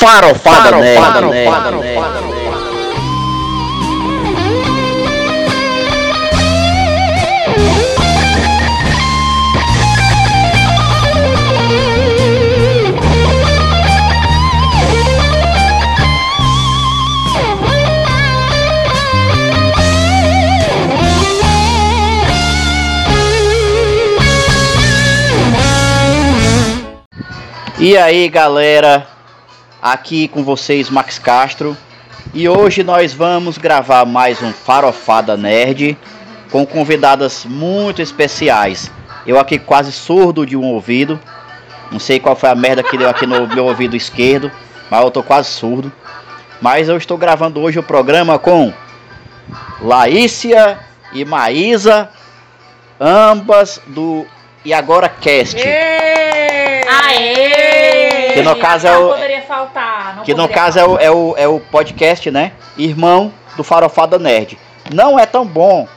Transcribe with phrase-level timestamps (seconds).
[0.00, 1.90] Farofada Nerd.
[27.82, 29.06] E aí galera,
[29.80, 31.76] aqui com vocês Max Castro
[32.34, 35.96] e hoje nós vamos gravar mais um Farofada Nerd
[36.50, 38.90] com convidadas muito especiais.
[39.26, 41.18] Eu aqui quase surdo de um ouvido,
[41.90, 44.50] não sei qual foi a merda que deu aqui no meu ouvido esquerdo,
[44.90, 45.92] mas eu tô quase surdo.
[46.60, 48.72] Mas eu estou gravando hoje o programa com
[49.80, 50.78] Laícia
[51.12, 52.10] e Maísa,
[53.00, 54.26] ambas do
[54.64, 55.56] E Agora Cast.
[56.86, 58.32] Aê!
[58.34, 60.16] Que no caso é o- poderia faltar.
[60.16, 62.52] Não que no caso é o, é, o, é o podcast, né?
[62.78, 64.56] Irmão do Farofada Nerd.
[64.94, 65.88] Não é tão bom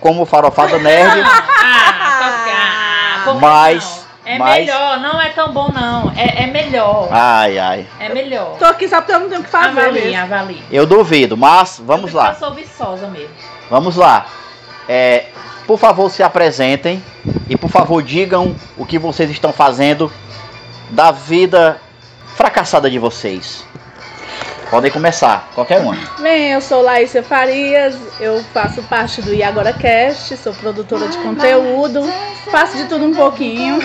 [0.00, 4.06] como o Farofada Nerd, Ah, que mas.
[4.24, 4.64] É mas...
[4.66, 6.12] melhor, não é tão bom não.
[6.16, 7.08] É, é melhor.
[7.10, 7.86] Ai, ai.
[7.98, 8.56] É melhor.
[8.58, 9.80] Tô aqui só porque eu não tenho o que fazer.
[9.80, 10.22] Avalie, mesmo.
[10.22, 10.62] avalie.
[10.70, 12.28] Eu duvido, mas vamos lá.
[12.28, 13.34] Eu sou viçosa mesmo.
[13.68, 14.26] Vamos lá.
[14.88, 15.24] É,
[15.66, 17.02] por favor, se apresentem
[17.48, 20.12] e por favor digam o que vocês estão fazendo
[20.90, 21.80] da vida
[22.40, 23.62] fracassada de vocês.
[24.70, 25.94] Podem começar, qualquer uma.
[26.20, 32.00] Bem, eu sou Laísa Farias, eu faço parte do Iagora Cast, sou produtora de conteúdo,
[32.50, 33.78] faço de tudo um pouquinho.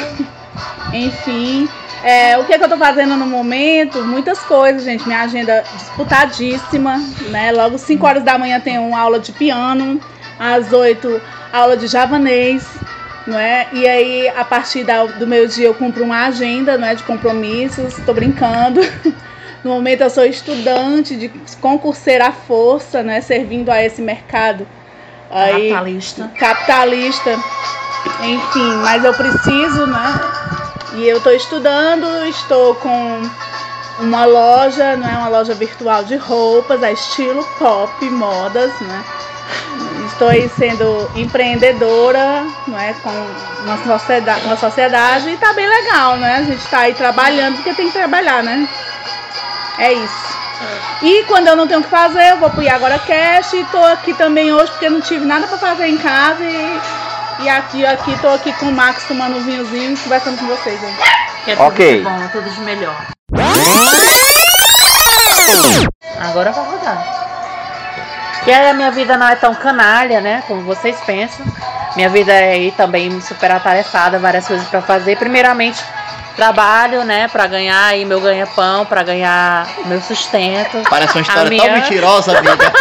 [0.94, 1.68] Enfim,
[2.02, 4.02] é, o que, é que eu tô fazendo no momento?
[4.06, 5.06] Muitas coisas, gente.
[5.06, 6.98] Minha agenda disputadíssima,
[7.30, 7.52] né?
[7.52, 10.00] Logo 5 horas da manhã tem uma aula de piano,
[10.40, 12.66] às 8 aula de javanês,
[13.28, 13.68] não é?
[13.74, 16.96] E aí, a partir da- do meio dia, eu cumpro uma agenda, não é?
[16.96, 18.82] De compromissos, tô brincando.
[19.64, 21.28] No momento eu sou estudante de
[21.60, 23.20] concurseira à força, né?
[23.20, 24.68] Servindo a esse mercado
[25.32, 26.32] aí Capitalista.
[26.38, 27.40] capitalista.
[28.22, 30.20] Enfim, mas eu preciso, né?
[30.94, 33.24] E eu estou estudando, estou com
[34.02, 39.04] uma loja, não é uma loja virtual de roupas, a estilo pop, modas, né?
[40.16, 43.10] Estou aí sendo empreendedora, não é, com
[43.66, 46.38] uma sociedade, uma sociedade e tá bem legal, né?
[46.38, 48.66] A gente tá aí trabalhando porque tem que trabalhar, né?
[49.78, 50.38] É isso.
[51.02, 53.84] E quando eu não tenho o que fazer, eu vou pro Agora Cast e tô
[53.84, 56.80] aqui também hoje porque não tive nada pra fazer em casa e,
[57.42, 60.82] e aqui, aqui tô aqui com o Max tomando um vinhozinho e conversando com vocês.
[60.82, 60.96] Aí.
[61.44, 61.98] Que é tudo Ok.
[61.98, 62.96] de bom, tudo de melhor.
[66.22, 67.25] Agora vai rodar.
[68.46, 70.44] E aí a minha vida não é tão canalha, né?
[70.48, 71.46] Como vocês pensam.
[71.96, 75.18] Minha vida é aí também super atarefada, várias coisas pra fazer.
[75.18, 75.84] Primeiramente,
[76.36, 77.28] trabalho, né?
[77.28, 80.84] Pra ganhar aí meu ganha-pão, pra ganhar meu sustento.
[80.90, 82.72] Parece uma história minha- tão mentirosa, amiga.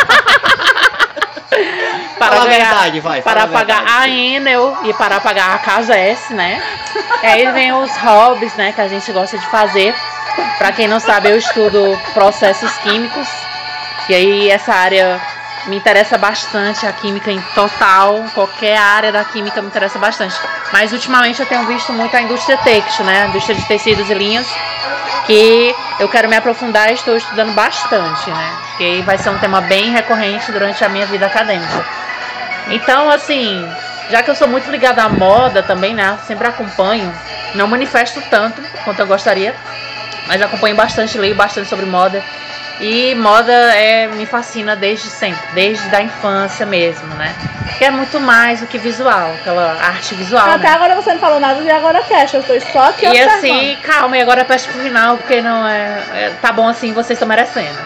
[2.18, 5.94] para Fala a ganhar, verdade, vai, para pagar a Enel e para pagar a Casa
[5.96, 6.62] S, né?
[7.22, 9.94] E aí vem os hobbies, né, que a gente gosta de fazer.
[10.58, 13.28] Para quem não sabe, eu estudo processos químicos.
[14.08, 15.20] E aí essa área
[15.66, 20.34] me interessa bastante, a química em total, qualquer área da química me interessa bastante.
[20.72, 23.24] Mas ultimamente eu tenho visto muito a indústria têxtil, né?
[23.24, 24.46] A indústria de tecidos e linhas,
[25.26, 28.56] que eu quero me aprofundar e estou estudando bastante, né?
[28.70, 31.84] Porque vai ser um tema bem recorrente durante a minha vida acadêmica.
[32.68, 33.66] Então, assim,
[34.10, 36.18] já que eu sou muito ligada à moda também, né?
[36.26, 37.12] Sempre acompanho,
[37.54, 39.54] não manifesto tanto quanto eu gostaria,
[40.26, 42.22] mas acompanho bastante, leio bastante sobre moda.
[42.80, 47.32] E moda é, me fascina desde sempre, desde a infância mesmo, né?
[47.78, 50.48] Que é muito mais do que visual, aquela arte visual.
[50.50, 50.74] Até né?
[50.74, 53.36] agora você não falou nada de Agora Cast, eu estou só aqui E observando.
[53.36, 57.16] assim, calma, e agora peço pro final, porque não é, é- Tá bom assim, vocês
[57.16, 57.78] estão merecendo.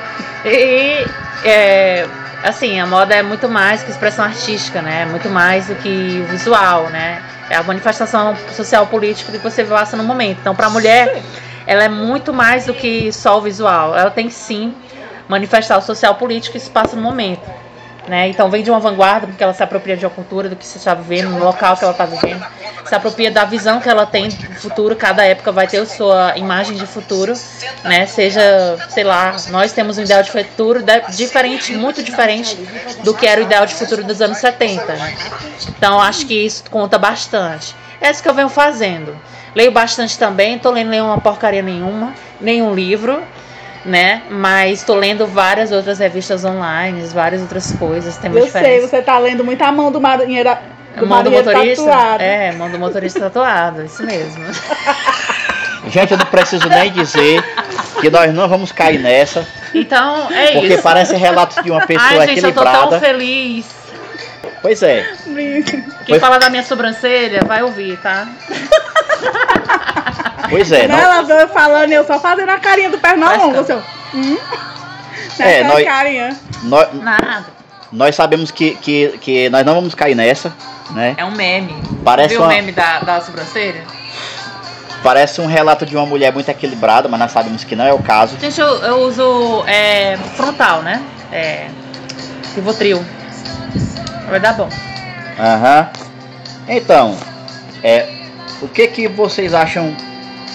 [0.45, 1.07] E
[1.45, 2.07] é,
[2.43, 5.03] assim, a moda é muito mais que expressão artística, né?
[5.03, 7.23] É muito mais do que o visual, né?
[7.51, 10.39] É a manifestação social política que você passa no momento.
[10.41, 11.23] Então, pra mulher,
[11.69, 13.95] ela é muito mais do que só o visual.
[13.95, 14.75] Ela tem sim
[15.29, 17.47] manifestar o social político que se passa no momento.
[18.09, 18.29] Né?
[18.29, 20.79] Então vem de uma vanguarda, porque ela se apropria de uma cultura, do que você
[20.79, 22.43] está vivendo, no local que ela está vivendo,
[22.87, 26.75] se apropria da visão que ela tem do futuro, cada época vai ter sua imagem
[26.75, 27.35] de futuro,
[27.85, 28.07] né?
[28.07, 32.57] Seja, sei lá, nós temos um ideal de futuro diferente, muito diferente
[33.05, 34.87] do que era o ideal de futuro dos anos 70.
[34.87, 35.15] Né?
[35.77, 37.77] Então acho que isso conta bastante.
[38.01, 39.15] É isso que eu venho fazendo.
[39.55, 43.23] Leio bastante também, tô lendo nenhuma porcaria nenhuma, nenhum livro,
[43.85, 44.23] né?
[44.31, 48.91] Mas tô lendo várias outras revistas online, várias outras coisas, temas Eu sei, diferentes.
[48.91, 50.51] você tá lendo muito a mão do marinheiro,
[50.97, 51.85] do Mão do motorista?
[51.85, 52.23] tatuado.
[52.23, 54.45] É, mão do motorista tatuado, isso mesmo.
[55.89, 57.43] Gente, eu não preciso nem dizer
[58.01, 60.83] que nós não vamos cair nessa, Então, é porque isso.
[60.83, 63.01] parece relatos de uma pessoa Ai, gente, eu tô tão equilibrada.
[63.01, 63.67] feliz.
[64.61, 65.07] Pois é.
[65.25, 68.27] Quem Foi- fala da minha sobrancelha, vai ouvir, tá?
[70.51, 73.55] Pois é, Né, não- Ela veio falando e eu só fazendo a carinha do Pernalonga,
[73.63, 73.83] Faz seu.
[74.15, 74.37] Hum?
[75.39, 76.37] É, Nessa nós- carinha.
[76.65, 77.45] nós, Nada.
[77.93, 80.53] nós sabemos que, que, que nós não vamos cair nessa,
[80.91, 81.15] né?
[81.19, 81.75] É um meme.
[82.05, 83.83] Parece Viu uma- o meme da, da sobrancelha?
[85.03, 88.01] Parece um relato de uma mulher muito equilibrada, mas nós sabemos que não é o
[88.03, 88.37] caso.
[88.41, 91.01] Gente, eu, eu uso é, frontal, né?
[91.31, 91.69] É.
[92.57, 93.05] Rivotril.
[94.29, 94.69] Vai dar bom.
[95.39, 95.89] Aham.
[96.69, 97.17] Então,
[97.83, 98.07] é,
[98.61, 99.95] o que que vocês acham?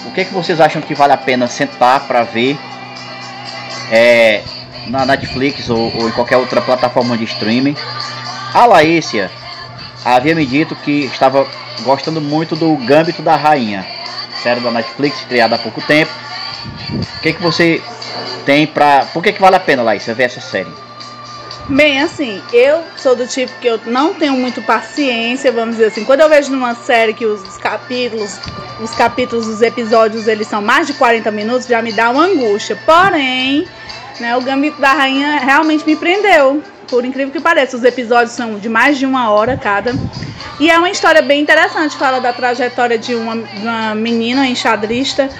[0.06, 2.58] O que que vocês acham que vale a pena sentar para ver
[3.90, 4.42] é,
[4.86, 7.76] na Netflix ou, ou em qualquer outra plataforma de streaming?
[8.52, 9.30] A Laícia
[10.04, 11.46] havia me dito que estava
[11.82, 13.84] gostando muito do Gambito da Rainha,
[14.42, 16.12] série da Netflix criada há pouco tempo.
[17.16, 17.82] O que que você
[18.44, 19.06] tem pra.
[19.12, 20.83] Por que que vale a pena, Laícia, ver essa série?
[21.68, 26.04] Bem, assim, eu sou do tipo que eu não tenho muito paciência, vamos dizer assim.
[26.04, 28.38] Quando eu vejo numa série que os capítulos,
[28.80, 32.78] os capítulos dos episódios, eles são mais de 40 minutos, já me dá uma angústia.
[32.84, 33.66] Porém,
[34.20, 36.62] né, o Gambito da Rainha realmente me prendeu.
[36.86, 39.94] Por incrível que pareça, os episódios são de mais de uma hora cada.
[40.60, 45.30] E é uma história bem interessante, fala da trajetória de uma, de uma menina enxadrista.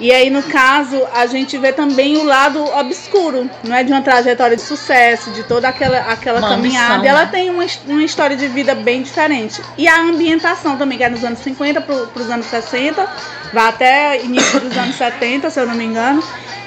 [0.00, 4.00] E aí, no caso, a gente vê também o lado obscuro, não é de uma
[4.00, 6.94] trajetória de sucesso, de toda aquela, aquela Uma caminhada.
[6.94, 7.30] ambição, ela né?
[7.30, 9.60] tem uma, uma história de vida bem diferente.
[9.76, 13.06] E a ambientação também, que é nos anos 50 para os anos 60,
[13.52, 16.24] vai até início dos anos 70, se eu não me engano.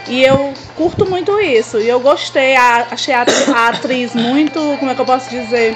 [0.08, 1.80] E eu curto muito isso.
[1.80, 3.26] E eu gostei, achei a
[3.70, 5.76] atriz muito, como é que eu posso dizer?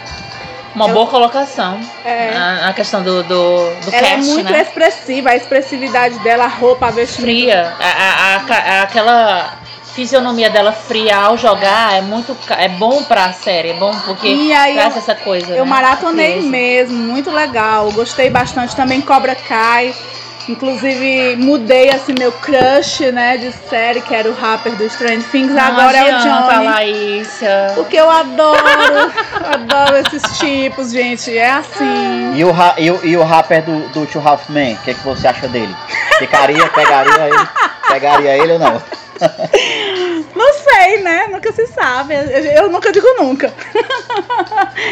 [0.85, 1.79] Uma boa colocação.
[2.05, 4.61] É, A, a questão do, do, do ela é cast, muito né?
[4.61, 7.23] expressiva, a expressividade dela, a roupa, a vestimenta.
[7.25, 7.73] Fria.
[7.79, 9.53] A, a- aquela
[9.95, 14.53] fisionomia dela fria ao jogar é muito é bom pra série, é bom porque E
[14.53, 15.55] aí traz eu- essa coisa.
[15.55, 15.71] Eu né?
[15.71, 16.47] maratonei Frieza.
[16.49, 17.91] mesmo, muito legal.
[17.91, 19.95] Gostei bastante também Cobra Kai.
[20.47, 25.51] Inclusive mudei assim meu crush, né, de série, que era o rapper do Strange Things,
[25.53, 26.65] Não agora é o adianta, Johnny.
[26.65, 27.71] Laícia.
[27.75, 28.57] Porque eu adoro,
[29.53, 31.37] adoro esses tipos, gente.
[31.37, 32.33] É assim.
[32.35, 35.03] E o, e o, e o rapper do, do Two Half Men, o que, que
[35.03, 35.75] você acha dele?
[36.19, 37.47] Ficaria, pegaria ele?
[37.89, 38.81] Pegaria ele ou não?
[40.35, 41.25] Não sei, né?
[41.31, 42.13] Nunca se sabe.
[42.13, 42.21] Eu,
[42.63, 43.51] eu nunca digo nunca.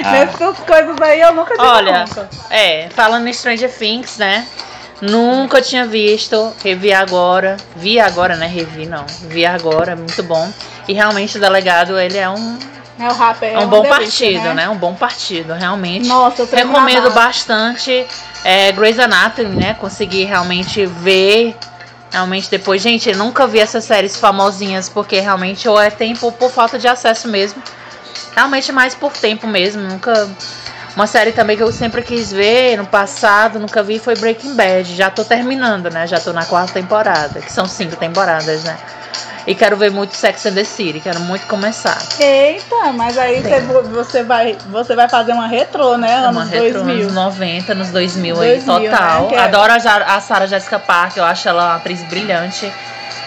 [0.03, 0.11] Ah.
[0.11, 2.27] Nessas coisas aí eu nunca digo Olha, nunca.
[2.49, 4.47] é, falando em Stranger Things, né?
[5.01, 7.57] Nunca tinha visto, revi agora.
[7.75, 8.47] Vi agora, né?
[8.47, 9.05] Revi não.
[9.27, 10.49] Vi agora, muito bom.
[10.87, 12.57] E realmente o delegado, ele é um,
[12.97, 13.51] É o rapper.
[13.51, 13.97] é um uma bom delícia,
[14.31, 14.69] partido, né?
[14.69, 16.07] Um bom partido, realmente.
[16.07, 18.05] Nossa, eu Recomendo bastante
[18.43, 19.73] é, Grey's Anatomy, né?
[19.73, 21.55] Consegui realmente ver.
[22.11, 26.31] Realmente depois, gente, eu nunca vi essas séries famosinhas, porque realmente ou é tempo ou
[26.31, 27.61] por falta de acesso mesmo.
[28.33, 29.81] Realmente mais por tempo mesmo.
[29.81, 30.29] Nunca.
[30.95, 34.95] Uma série também que eu sempre quis ver no passado, nunca vi, foi Breaking Bad.
[34.95, 36.07] Já tô terminando, né?
[36.07, 38.77] Já tô na quarta temporada, que são cinco temporadas, né?
[39.47, 41.97] E quero ver muito Sex and the City, quero muito começar.
[42.19, 43.59] Eita, mas aí você,
[43.91, 46.13] você, vai, você vai fazer uma retrô, né?
[46.13, 47.05] É Uma Anos retro 2000.
[47.05, 49.21] nos 90, nos 2000 aí, 2000, total.
[49.23, 52.71] né, que é- Adoro a, a Sarah Jessica Parker, eu acho ela uma atriz brilhante.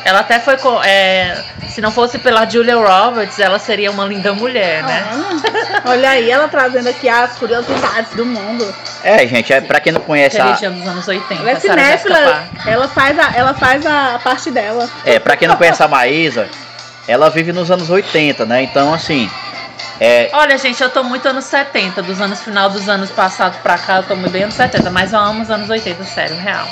[0.09, 0.57] Ela até foi.
[0.57, 1.37] co- é,
[1.69, 5.07] se não fosse pela Julia Roberts, ela seria uma linda mulher, né?
[5.13, 8.75] Ah, Olha aí, ela trazendo aqui as curiosidades do mundo.
[9.05, 11.35] É, gente, é, pra quem não conhece a, dos anos 80.
[11.43, 14.89] Ela é cinéfila, ela faz, a, ela faz a parte dela.
[15.05, 16.49] é, pra quem não conhece a Maísa,
[17.07, 18.63] ela vive nos anos 80, né?
[18.63, 19.31] Então, assim,
[20.01, 23.77] é, Olha, gente, eu tô muito anos 70, dos anos final dos anos passados pra
[23.77, 26.67] cá, eu tô muito bem anos 70, mas eu amo os anos 80, sério, real.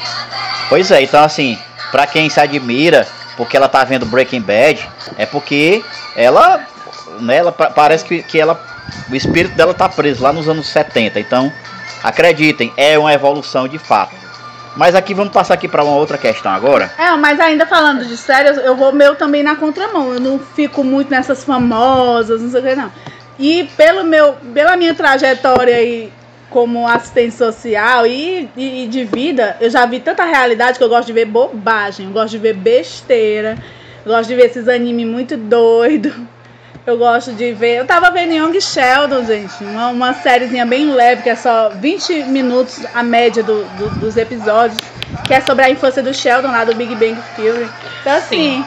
[0.69, 1.59] pois é, então assim,
[1.91, 4.89] pra quem se admira, porque ela tá vendo Breaking Bad,
[5.19, 5.85] é porque
[6.17, 6.61] ela,
[7.21, 8.61] né, ela pa- parece que, que ela,
[9.11, 11.21] o espírito dela tá preso lá nos anos 70.
[11.21, 11.53] Então,
[12.03, 14.15] acreditem, é uma evolução de fato.
[14.77, 16.93] Mas aqui vamos passar aqui para uma outra questão agora.
[16.99, 20.13] É, mas ainda falando de séries, eu vou meu também na contramão.
[20.13, 22.93] Eu não fico muito nessas famosas, não sei o que, não.
[23.39, 26.13] E pelo meu, pela minha trajetória aí
[26.51, 30.89] como assistente social e, e, e de vida, eu já vi tanta realidade que eu
[30.89, 33.57] gosto de ver bobagem, eu gosto de ver besteira,
[34.05, 36.13] eu gosto de ver esses animes muito doidos.
[36.87, 37.79] Eu gosto de ver.
[37.79, 39.53] Eu tava vendo Young Sheldon, gente.
[39.65, 44.17] Uma, uma sériezinha bem leve, que é só 20 minutos a média do, do- dos
[44.17, 44.79] episódios.
[45.27, 47.69] Que é sobre a infância do Sheldon lá do Big Bang Theory.
[48.01, 48.65] Então, assim.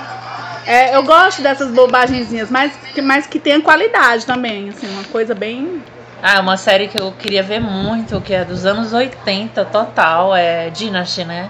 [0.67, 4.67] é, eu gosto dessas bobagenzinhas, mas, que- mas que tenha qualidade também.
[4.67, 5.81] Assim, uma coisa bem.
[6.21, 10.69] Ah, uma série que eu queria ver muito, que é dos anos 80 total, é
[10.69, 11.49] Dynasty, né?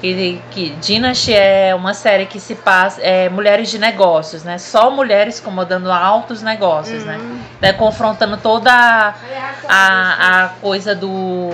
[0.00, 3.02] Que, que Dynasty é uma série que se passa.
[3.02, 4.56] É mulheres de negócios, né?
[4.58, 7.18] Só mulheres comandando altos negócios, né?
[7.60, 7.72] né?
[7.72, 9.14] Confrontando toda a,
[9.68, 11.50] a, a coisa do,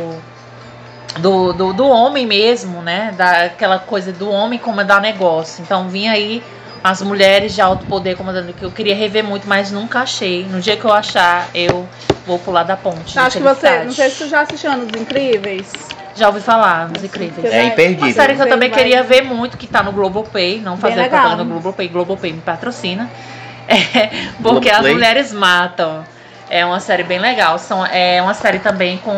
[1.19, 3.13] do, do, do homem mesmo, né?
[3.17, 5.63] Daquela coisa do homem comandar negócio.
[5.63, 6.43] Então vinha aí
[6.87, 10.45] as mulheres de alto poder comandando, que eu queria rever muito, mas nunca achei.
[10.45, 11.89] No dia que eu achar, eu
[12.25, 13.19] vou pular da ponte.
[13.19, 13.83] Acho que você.
[13.83, 15.73] Não sei se tu já assistiu Anos Incríveis.
[16.15, 17.47] Já ouvi falar, nos incríveis.
[17.47, 18.07] Você É imperdível.
[18.07, 21.09] Uma série que eu Você também queria ver muito, que tá no Globoplay, não fazer
[21.09, 23.11] propaganda no Globoplay, Globoplay me patrocina.
[23.69, 24.95] É, porque as Globoplay.
[24.95, 26.05] mulheres matam.
[26.49, 27.59] É uma série bem legal.
[27.59, 29.13] São, é uma série também com,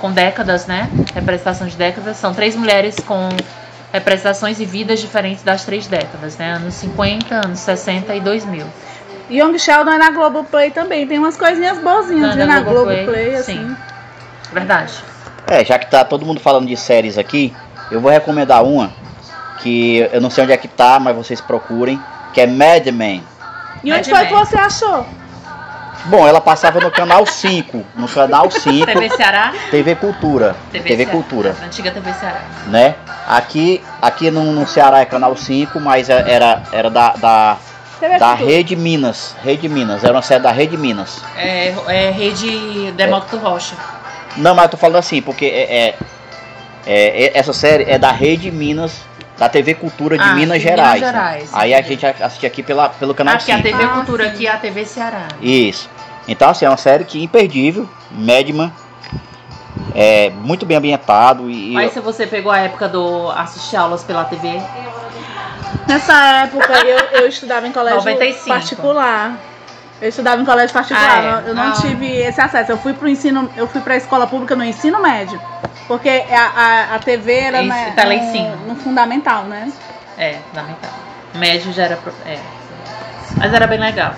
[0.00, 0.90] com décadas, né?
[1.14, 2.16] Representação de décadas.
[2.16, 3.28] São três mulheres com
[3.92, 6.52] representações e vidas diferentes das três décadas, né?
[6.52, 8.66] Anos 50, anos 60 e 2000.
[9.30, 11.06] Young Sheldon é na Globoplay também.
[11.06, 13.54] Tem umas coisinhas boazinhas Na- viu, na na Globoplay, Globoplay, assim.
[13.68, 13.76] sim.
[14.52, 14.92] Verdade.
[15.46, 17.54] É, já que tá todo mundo falando de séries aqui,
[17.90, 18.92] eu vou recomendar uma
[19.60, 22.00] que eu não sei onde é que tá, mas vocês procurem,
[22.32, 23.22] que é Mad Men.
[23.84, 24.44] E onde Mad foi que Men.
[24.46, 25.06] você achou?
[26.06, 29.52] Bom, ela passava no canal 5, no canal 5, TV Ceará?
[29.70, 31.10] TV Cultura, TV, TV Ceará.
[31.12, 32.40] Cultura, Antiga TV Ceará.
[32.68, 32.94] né?
[33.28, 37.56] Aqui, aqui no, no Ceará é canal 5, mas é- era, era da, da,
[38.00, 38.50] TV da Cultura.
[38.50, 41.20] Rede Minas, Rede Minas, era uma série da Rede Minas.
[41.36, 43.74] É, é Rede Demócrito Rocha.
[44.36, 45.94] Não, mas eu tô falando assim, porque é, é-
[46.86, 49.02] é- é- essa série é da Rede Minas,
[49.40, 51.00] da TV Cultura de Ah, Minas Gerais.
[51.00, 51.18] Minas né?
[51.18, 53.68] Gerais, Aí a gente assiste aqui pela, pelo canal Aqui a 5.
[53.68, 54.30] TV Ah, Cultura, sim.
[54.30, 55.28] aqui é a TV Ceará.
[55.40, 55.88] Isso.
[56.28, 58.70] Então, assim, é uma série que imperdível, Madman,
[59.94, 64.24] é muito bem ambientado e, Aí se você pegou a época do assistir aulas pela
[64.24, 64.60] TV,
[65.88, 66.12] Nessa
[66.44, 68.46] época eu, eu estudava em colégio 95.
[68.48, 69.36] particular.
[70.00, 71.10] Eu estudava em colégio particular.
[71.10, 71.50] Ah, é?
[71.50, 71.72] Eu não Ah.
[71.72, 72.72] tive esse acesso.
[72.72, 75.40] Eu fui pro ensino, eu fui pra escola pública no ensino médio.
[75.86, 76.40] Porque a,
[76.92, 78.56] a, a TV era Isso, na- teleensino.
[78.56, 79.70] no, no fundamental, né?
[80.16, 80.90] é, fundamental.
[81.34, 81.96] Médio já era.
[81.96, 82.38] pro- É.
[83.36, 84.14] Mas era bem legal.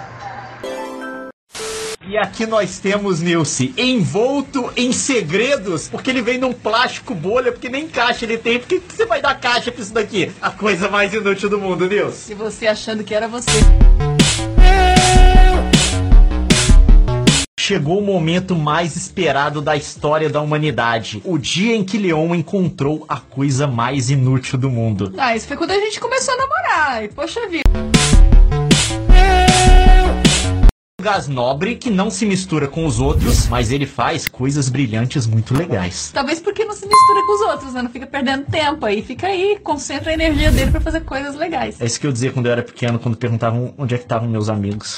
[2.06, 7.68] E aqui nós temos Nilce envolto em segredos, porque ele vem num plástico bolha, porque
[7.68, 8.58] nem caixa ele tem.
[8.58, 10.30] Por que que você vai dar caixa pra isso daqui?
[10.42, 12.32] A coisa mais inútil do mundo, Nilce.
[12.32, 13.50] E você achando que era você.
[17.64, 21.22] Chegou o momento mais esperado da história da humanidade.
[21.24, 25.14] O dia em que Leon encontrou a coisa mais inútil do mundo.
[25.16, 27.04] Ah, isso foi quando a gente começou a namorar.
[27.04, 27.62] E poxa vida.
[31.00, 35.56] Gás nobre que não se mistura com os outros, mas ele faz coisas brilhantes muito
[35.56, 36.10] legais.
[36.12, 37.82] Talvez porque não se mistura com os outros, né?
[37.82, 39.02] Não fica perdendo tempo aí.
[39.02, 41.80] Fica aí, concentra a energia dele pra fazer coisas legais.
[41.80, 44.28] É isso que eu dizia quando eu era pequeno, quando perguntavam onde é que estavam
[44.28, 44.96] meus amigos.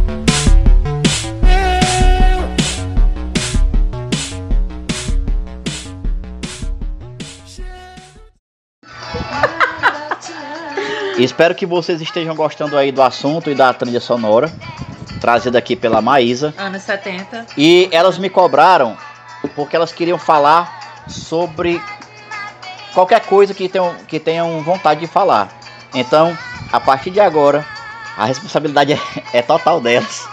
[11.18, 14.52] Espero que vocês estejam gostando aí do assunto e da trilha sonora,
[15.20, 16.54] trazida aqui pela Maísa.
[16.58, 17.46] Anos 70.
[17.56, 18.96] E elas me cobraram
[19.54, 21.80] porque elas queriam falar sobre
[22.92, 25.48] qualquer coisa que tenham, que tenham vontade de falar.
[25.94, 26.36] Então,
[26.72, 27.64] a partir de agora,
[28.16, 28.98] a responsabilidade é,
[29.38, 30.26] é total delas.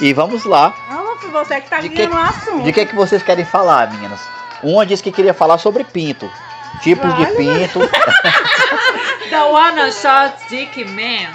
[0.00, 0.74] E vamos lá.
[0.90, 2.62] Não, você que tá De que- guiando o assunto.
[2.64, 4.20] De que, que vocês querem falar, meninas?
[4.62, 6.30] Uma disse que queria falar sobre pinto.
[6.82, 7.36] Tipos de Vale.
[7.36, 7.80] pinto.
[9.36, 11.28] The Wanna Shot Dick Man.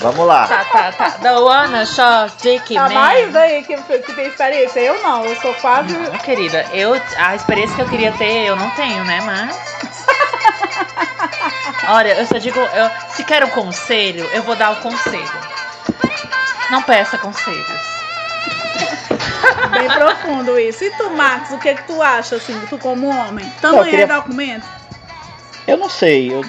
[0.00, 0.46] Vamos lá.
[0.46, 1.10] Tá, tá, tá.
[1.20, 2.94] The Wanna Shot Dick Tá Man.
[2.94, 4.80] mais aí que, que tem experiência.
[4.80, 5.92] Eu não, eu sou quase.
[5.92, 9.20] Não, querida, eu, a experiência que eu queria ter, eu não tenho, né?
[9.26, 9.56] Mas.
[11.88, 15.30] Olha, eu só digo, eu, se quer um conselho, eu vou dar o conselho.
[16.70, 17.94] Não peça conselhos.
[19.70, 20.82] Bem profundo isso.
[20.82, 23.52] E tu, Max, o que, que tu acha, assim, tu como homem?
[23.62, 24.66] Eu queria- é documento?
[25.66, 26.32] Eu não sei.
[26.32, 26.42] Eu,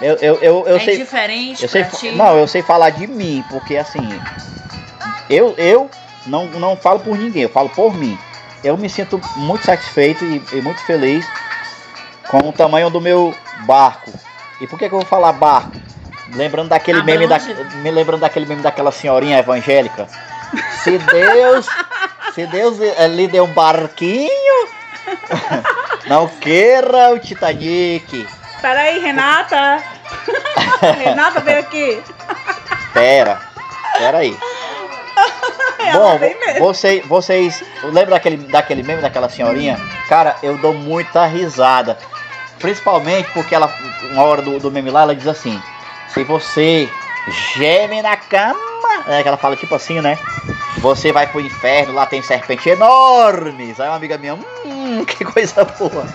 [0.00, 0.96] eu, eu, eu, eu é sei.
[0.96, 2.10] diferente Eu sei, ti.
[2.12, 4.08] não, eu sei falar de mim, porque assim,
[5.28, 5.90] eu, eu
[6.26, 8.18] não, não falo por ninguém, eu falo por mim.
[8.62, 11.26] Eu me sinto muito satisfeito e, e muito feliz
[12.28, 13.34] com o tamanho do meu
[13.66, 14.12] barco.
[14.60, 15.72] E por que, que eu vou falar barco?
[16.34, 17.76] Lembrando daquele meme da, Abrange.
[17.76, 20.06] me lembrando daquele meme daquela senhorinha evangélica
[20.82, 21.66] Se Deus,
[22.34, 22.78] se Deus
[23.14, 24.68] lhe deu um barquinho,
[26.06, 28.26] não queira o Titanic.
[28.60, 29.82] Peraí, Renata.
[30.98, 32.02] Renata, vem aqui.
[32.92, 33.40] Pera,
[33.96, 34.36] pera aí.
[35.78, 36.18] Ela Bom,
[36.58, 39.78] vocês, vocês lembram daquele, daquele meme daquela senhorinha?
[40.08, 41.96] Cara, eu dou muita risada.
[42.58, 43.72] Principalmente porque ela,
[44.10, 45.62] uma hora do, do meme lá, ela diz assim:
[46.08, 46.90] Se você
[47.56, 48.58] geme na cama,
[49.06, 50.18] é que ela fala tipo assim, né?
[50.78, 53.78] Você vai pro inferno, lá tem serpente enormes.
[53.80, 56.06] Aí uma amiga minha, hum, que coisa boa.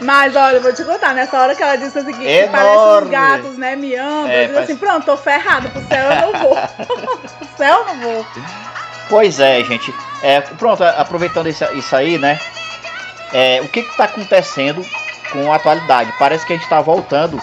[0.00, 3.10] Mas olha, eu vou te contar, nessa hora que ela disse assim, que parece uns
[3.10, 6.56] gatos, né, miando, É, eu parece- assim, pronto, tô ferrado, pro céu eu não vou.
[7.38, 8.26] pro céu eu não vou.
[9.08, 9.94] Pois é, gente.
[10.22, 12.38] É, pronto, aproveitando isso, isso aí, né?
[13.32, 14.84] É, o que que tá acontecendo
[15.32, 16.12] com a atualidade?
[16.18, 17.40] Parece que a gente tá voltando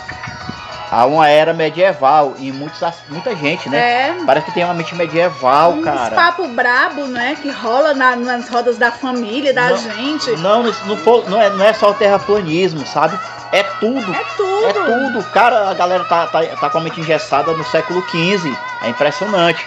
[0.92, 3.78] a uma era medieval e muitos, muita gente, né?
[4.10, 4.16] É.
[4.26, 6.14] Parece que tem uma mente medieval, Uns cara.
[6.16, 9.78] papo brabo, né, que rola na- nas rodas da família, da Não.
[9.78, 10.32] gente.
[10.38, 13.18] Não, não, for- não é, não é só o terraplanismo, sabe?
[13.54, 14.14] É tudo.
[14.14, 14.66] É tudo.
[14.66, 15.24] É tudo.
[15.32, 18.54] Cara, a galera tá, tá, tá com a mente engessada no século XV.
[18.84, 19.66] É impressionante,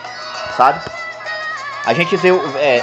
[0.57, 0.81] sabe?
[1.87, 2.83] A gente viu, é,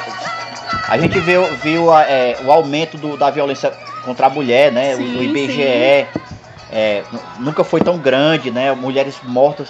[0.88, 3.72] a gente viu, viu é, o aumento do- da violência
[4.06, 4.94] contra a mulher, né?
[4.94, 6.31] O- Sim, o IBGE sim.
[6.72, 8.72] É, nu- nunca foi tão grande, né?
[8.74, 9.70] Mulheres mortas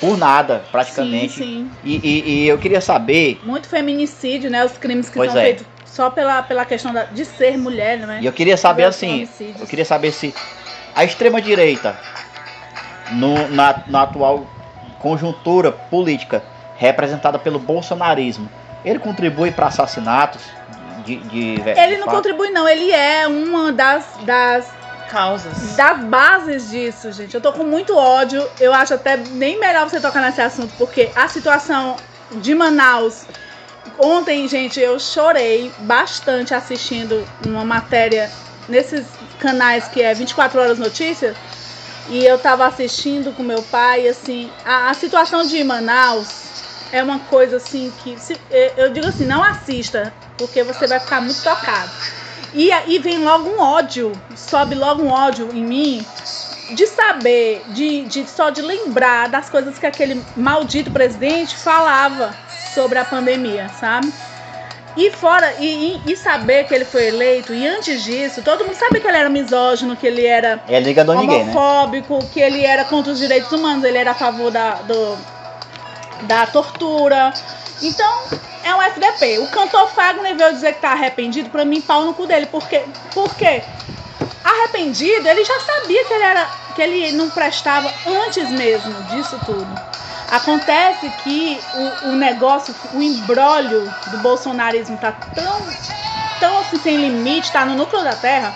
[0.00, 1.34] por nada, praticamente.
[1.34, 1.70] Sim, sim.
[1.84, 5.44] E, e- e eu queria saber, Muito feminicídio, né, os crimes que Pois são é.
[5.44, 8.18] feitos só pela, pela questão da- de ser mulher, né.
[8.20, 9.28] e eu queria saber assim,
[9.60, 10.34] eu queria saber se
[10.94, 11.96] a extrema direita
[13.12, 14.46] no, na, na atual
[14.98, 16.42] conjuntura política
[16.78, 18.48] representada pelo bolsonarismo,
[18.84, 20.42] ele contribui para assassinatos
[21.04, 22.16] de, de Ele não fato?
[22.16, 22.68] contribui, não.
[22.68, 24.72] Ele é uma das, das,
[25.12, 25.76] Causas.
[25.76, 27.34] das bases disso, gente.
[27.34, 28.48] Eu tô com muito ódio.
[28.58, 31.96] Eu acho até nem melhor você tocar nesse assunto, porque a situação
[32.32, 33.24] de Manaus.
[33.98, 38.30] Ontem, gente, eu chorei bastante assistindo uma matéria
[38.68, 39.04] nesses
[39.38, 41.36] canais que é 24 horas notícias.
[42.08, 46.26] E eu tava assistindo com meu pai, assim, a, a situação de Manaus
[46.90, 48.40] é uma coisa assim que se-
[48.76, 51.90] eu digo assim, não assista, porque você vai ficar muito tocado.
[52.54, 56.06] E aí vem logo um ódio, sobe logo um ódio em mim
[56.70, 62.34] de saber, de, de só de lembrar das coisas que aquele maldito presidente falava
[62.74, 64.12] sobre a pandemia, sabe?
[64.94, 68.74] E fora, e, e- e saber que ele foi eleito, e antes disso, todo mundo
[68.74, 71.52] sabe que ele era misógino, que ele era liga a ninguém, né?
[71.52, 75.16] homofóbico, que ele era contra os direitos humanos, ele era a favor da, do,
[76.22, 77.32] da tortura.
[77.82, 78.24] Então,
[78.64, 79.38] é um FDP.
[79.38, 82.46] O cantor Fagner veio dizer que tá arrependido, pra mim, pau no cu dele.
[82.46, 83.62] Por quê?
[84.44, 89.92] Arrependido, ele já sabia que ele, era, que ele não prestava antes mesmo disso tudo.
[90.30, 95.60] Acontece que o, o negócio, o embrólio do bolsonarismo tá tão,
[96.40, 98.54] tão assim, sem limite, tá no núcleo da terra.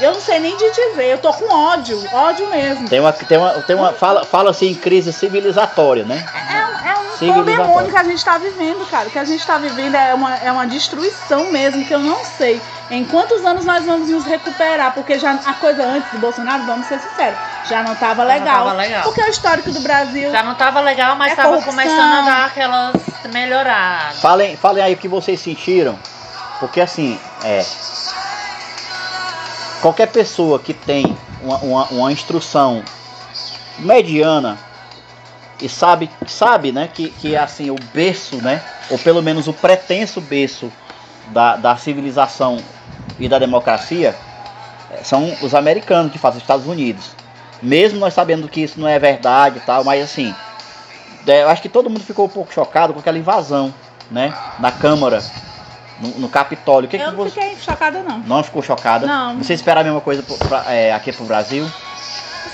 [0.00, 2.88] Eu não sei nem de dizer, eu tô com ódio, ódio mesmo.
[2.88, 6.24] Tem uma, tem uma, tem uma fala, fala assim em crise civilizatória, né?
[6.50, 7.44] É, um- é um Civilizatório.
[7.58, 9.08] pandemônio que a gente tá vivendo, cara.
[9.08, 12.24] O que a gente tá vivendo é uma, é uma destruição mesmo, que eu não
[12.24, 14.94] sei em quantos anos nós vamos nos recuperar.
[14.94, 18.34] Porque já a coisa antes do Bolsonaro, vamos ser sinceros, já não tava Já não
[18.38, 18.64] legal.
[18.66, 19.02] tava legal.
[19.02, 20.30] Porque o histórico do Brasil.
[20.30, 21.72] Já não tava legal, mas É tava corrupção.
[21.74, 22.94] começando a dar aquelas
[23.32, 24.20] melhoradas.
[24.20, 25.98] Falem, falem aí o que vocês sentiram.
[26.60, 27.64] Porque assim, é.
[29.80, 32.82] Qualquer pessoa que tem uma, uma, uma instrução
[33.78, 34.58] mediana
[35.60, 38.62] e sabe, sabe né, que, que assim, o berço, né?
[38.90, 40.72] Ou pelo menos o pretenso berço
[41.28, 42.58] da, da civilização
[43.18, 44.16] e da democracia
[44.90, 47.10] eh, são os americanos que fazem os Estados Unidos.
[47.62, 50.34] Mesmo nós sabendo que isso não é verdade e tal, mas assim,
[51.26, 53.74] é, eu acho que todo mundo ficou um pouco chocado com aquela invasão,
[54.10, 54.32] né?
[54.58, 55.22] Na Câmara,
[56.00, 56.86] no, no Capitólio.
[56.86, 58.18] O que, eu que não você fiquei chocada, não.
[58.20, 59.06] não ficou chocada?
[59.06, 59.38] Não.
[59.38, 61.70] Você esperava a mesma coisa pro- pra- é, aqui pro Brasil?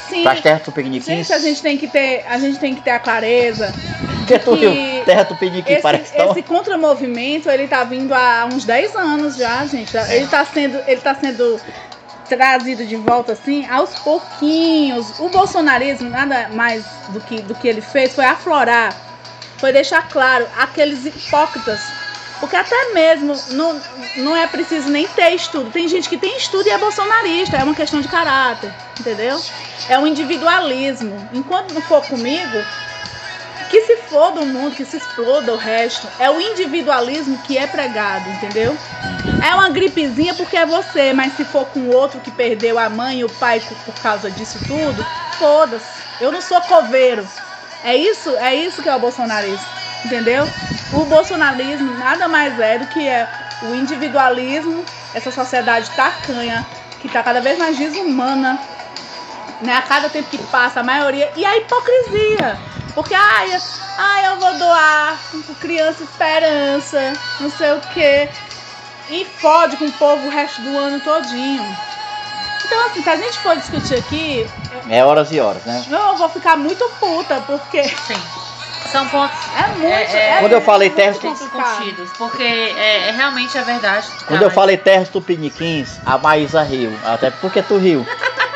[0.09, 0.23] Sim.
[0.23, 1.07] Para as terras tupiniquins?
[1.07, 3.73] Gente, a gente tem que ter, a gente tem que ter a clareza
[4.27, 4.73] Que tu viu?
[5.05, 6.31] Terra tupiniquim parece esse, tão...
[6.31, 9.95] esse contramovimento, ele tá vindo há uns 10 anos já, gente.
[9.97, 11.61] Ele tá sendo, ele tá sendo
[12.29, 15.19] trazido de volta assim aos pouquinhos.
[15.21, 18.95] O bolsonarismo nada mais do que do que ele fez foi aflorar,
[19.59, 21.81] foi deixar claro aqueles hipócritas.
[22.45, 23.81] Porque até mesmo não,
[24.17, 25.71] não é preciso nem ter estudo.
[25.71, 29.41] Tem gente que tem estudo e é bolsonarista, é uma questão de caráter, entendeu?
[29.89, 31.27] É um individualismo.
[31.33, 32.63] Enquanto não for comigo,
[33.71, 36.07] que se foda o mundo, que se exploda o resto.
[36.19, 38.77] É o individualismo que é pregado, entendeu?
[39.43, 43.21] É uma gripezinha porque é você, mas se for com outro que perdeu a mãe
[43.21, 45.03] e o pai por, causa disso tudo,
[45.39, 46.03] foda-se.
[46.21, 47.27] Eu não sou coveiro.
[47.83, 49.84] É isso, é isso que é o bolsonarismo.
[50.05, 50.49] Entendeu?
[50.93, 53.29] O bolsonarismo nada mais é do que é
[53.63, 56.67] o individualismo, essa sociedade tacanha,
[57.01, 58.59] que está cada vez mais desumana,
[59.61, 59.77] né?
[59.77, 61.31] A cada tempo que passa, a maioria.
[61.37, 62.59] E a hipocrisia.
[62.95, 63.57] Porque, ai,
[63.99, 68.29] ai eu vou doar com criança esperança, não sei o quê.
[69.11, 71.77] E fode com o povo o resto do ano todinho.
[72.65, 74.51] Então, assim, se a gente for discutir aqui,
[74.89, 75.85] É horas e horas, né?
[75.91, 78.44] eu vou ficar muito puta, porque Sim.
[78.91, 79.87] São pontos é muito.
[79.87, 81.63] É, é, Quando eu falei muito terra- complicado.
[81.81, 84.07] discutidos, porque é, é realmente é verdade.
[84.27, 86.97] Quando eu falei terras tupiniquins, a Maísa riu.
[87.05, 88.07] Até porque tu riu.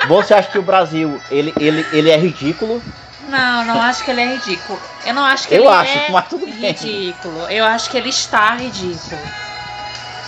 [0.07, 2.83] Você acha que o Brasil, ele, ele, ele é ridículo?
[3.29, 4.81] Não, não acho que ele é ridículo.
[5.05, 6.55] Eu não acho que Eu ele acho, é mas tudo bem.
[6.55, 7.47] ridículo.
[7.51, 9.21] Eu acho que ele está ridículo.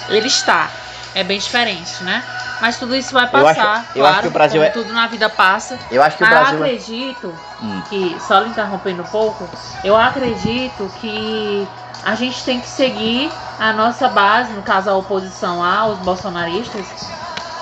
[0.08, 0.68] Ele está.
[1.14, 2.22] É bem diferente, né?
[2.60, 3.86] Mas tudo isso vai Eu acho- passar.
[3.94, 5.78] eu claro, acho que o Brasil é- tudo na vida passa.
[5.90, 6.66] Eu acho que o Brasil eu é...
[6.66, 7.82] acredito Hum.
[7.88, 9.48] que, só lhe interrompendo um pouco,
[9.82, 11.68] eu acredito que
[12.02, 17.10] a gente tem que seguir a nossa base, no caso a oposição aos bolsonaristas,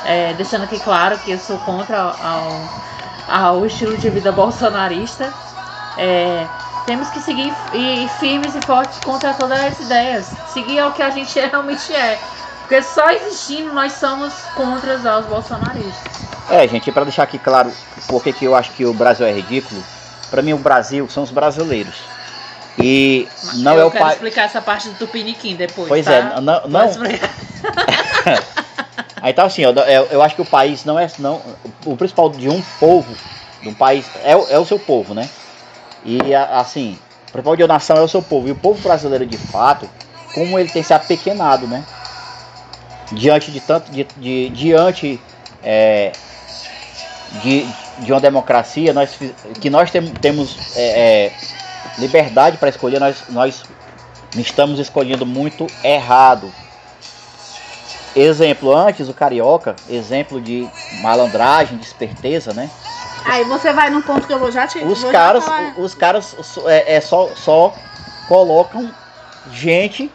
[0.04, 2.68] é, deixando aqui claro que eu sou contra ao,
[3.26, 5.32] ao estilo de vida bolsonarista.
[5.96, 6.46] É,
[6.86, 10.26] temos que seguir e, e firmes e fortes contra todas as ideias.
[10.46, 12.20] Seguir ao que a gente realmente é.
[12.68, 16.12] Porque só existindo nós somos contras aos bolsonaristas.
[16.50, 17.72] É, gente, para deixar aqui claro
[18.06, 19.82] por que eu acho que o Brasil é ridículo,
[20.30, 21.94] pra mim o Brasil são os brasileiros.
[22.76, 24.12] E não eu é o pai.
[24.12, 25.88] explicar essa parte do Tupiniquim depois.
[25.88, 26.12] Pois tá?
[26.12, 27.30] é, não, não, explicar.
[29.22, 29.72] Aí tá assim, eu,
[30.10, 31.10] eu acho que o país não é.
[31.18, 31.40] Não,
[31.86, 33.16] o principal de um povo,
[33.62, 35.26] de um país, é, o- é o seu povo, né?
[36.04, 38.46] E assim, o principal de uma nação é o seu povo.
[38.46, 39.88] E o povo brasileiro, de fato,
[40.34, 41.82] como ele tem se apequenado, né?
[43.12, 43.90] Diante de tanto.
[43.90, 45.20] De, de- diante
[45.62, 46.12] é,
[47.42, 47.66] de,
[47.98, 49.18] de uma democracia, nós,
[49.60, 51.32] que nós tem- temos é, é,
[51.98, 53.64] liberdade para escolher, nós, nós
[54.36, 56.52] estamos escolhendo muito errado.
[58.16, 60.68] Exemplo, antes o carioca, exemplo de
[61.00, 62.68] malandragem, de esperteza, né?
[63.24, 64.78] Aí você vai num ponto que eu vou já te.
[64.78, 65.44] Os caras,
[65.76, 67.74] os caras é, é só, só
[68.26, 68.90] colocam
[69.52, 70.10] gente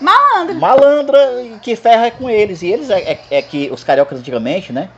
[0.00, 0.54] Malandro.
[0.56, 1.18] malandra
[1.62, 2.62] que ferra com eles.
[2.62, 4.88] E eles é, é- é que os cariocas antigamente, né?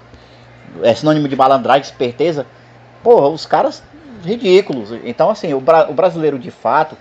[0.83, 2.47] É sinônimo de malandragem, esperteza.
[3.03, 3.83] Porra, os caras
[4.25, 4.91] ridículos.
[5.05, 6.97] Então, assim, o, bra- o brasileiro de fato,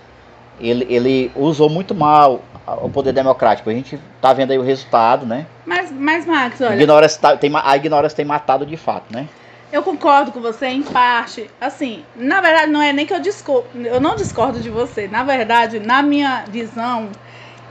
[0.60, 2.42] ele, ele usou muito mal
[2.82, 3.68] o poder democrático.
[3.70, 5.46] A gente tá vendo aí o resultado, né?
[5.66, 9.26] Mas, mas, Max, olha, ignorância, tá- tem, a ignorância tem matado de fato, né?
[9.72, 11.50] eu concordo com você em parte.
[11.60, 13.66] Assim, na verdade, não é nem que eu discordo.
[13.74, 15.08] Eu não discordo de você.
[15.08, 17.08] Na verdade, na minha visão,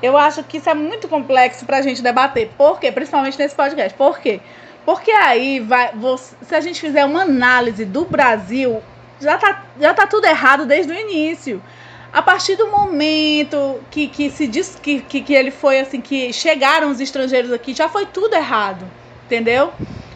[0.04, 2.52] eu acho que isso é muito complexo pra gente debater.
[2.58, 2.92] Por quê?
[2.92, 3.98] Principalmente nesse podcast.
[3.98, 4.40] Por quê?
[4.86, 5.92] Porque aí vai.
[5.96, 8.84] você- se a gente fizer uma análise do Brasil,
[9.20, 11.64] já tá, já tá tudo errado desde o início.
[12.12, 16.32] A partir do momento que, que se diz que, que, que ele foi assim, que
[16.32, 18.86] chegaram os estrangeiros aqui, já foi tudo errado.
[19.26, 19.74] Entendeu?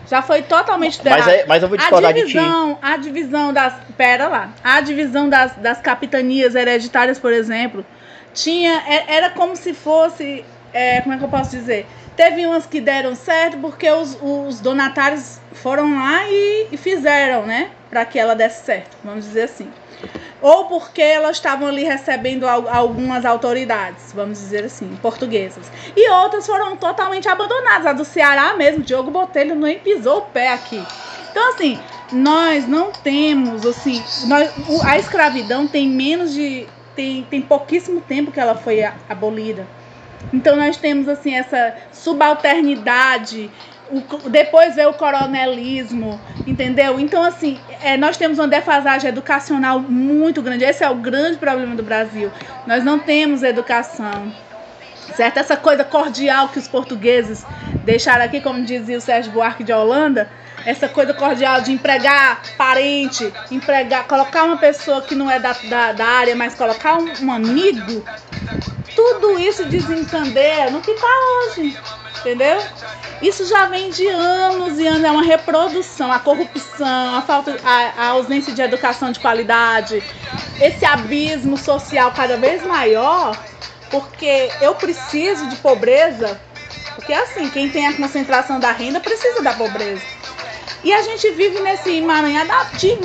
[0.09, 1.29] Já foi totalmente Mas, errado.
[1.29, 2.27] é- mas eu vou discordar a de ti.
[2.27, 3.73] divisão, a divisão das.
[3.97, 4.49] Pera lá.
[4.63, 7.85] A divisão das, das capitanias hereditárias, por exemplo,
[8.37, 8.83] tinha.
[8.87, 10.45] é- Era como se fosse.
[10.73, 11.85] é, como é que eu posso dizer?
[12.15, 17.69] Teve umas que deram certo porque os, os donatários foram lá e, e fizeram, né?
[17.89, 19.71] Para que ela desse certo, vamos dizer assim.
[20.41, 25.65] Ou porque elas estavam ali recebendo al- algumas autoridades, vamos dizer assim, portuguesas.
[25.95, 27.85] E outras foram totalmente abandonadas.
[27.87, 30.81] A do Ceará mesmo, Diogo Botelho nem pisou o pé aqui.
[31.31, 31.79] Então, assim,
[32.11, 34.51] nós não temos, assim, nós,
[34.85, 36.67] a escravidão tem menos de.
[36.97, 39.67] Tem, tem pouquíssimo tempo que ela foi abolida.
[40.33, 43.51] Então nós temos assim essa subalternidade,
[43.91, 46.99] o depois veio o coronelismo, entendeu?
[46.99, 50.63] Então assim, é, nós temos uma defasagem educacional muito grande.
[50.65, 52.31] Esse é o grande problema do Brasil.
[52.65, 54.33] Nós não temos educação.
[55.15, 55.37] Certo?
[55.37, 57.45] Essa coisa cordial que os portugueses
[57.85, 60.29] deixaram aqui, como dizia o Sérgio Buarque de Holanda,
[60.65, 65.93] essa coisa cordial de empregar parente, empregar, colocar uma pessoa que não é da, da,
[65.93, 68.03] da área, mas colocar um, um amigo,
[68.95, 71.07] tudo isso desencandeia no que tá
[71.47, 71.77] hoje,
[72.19, 72.61] entendeu?
[73.21, 78.03] Isso já vem de anos e anos, é uma reprodução, a corrupção, a falta, a,
[78.03, 80.03] a ausência de educação de qualidade,
[80.59, 83.37] esse abismo social cada vez maior,
[83.89, 86.39] porque eu preciso de pobreza,
[86.95, 90.16] porque assim, quem tem a concentração da renda precisa da pobreza.
[90.87, 92.95] E a gente vive nesse emaranhado de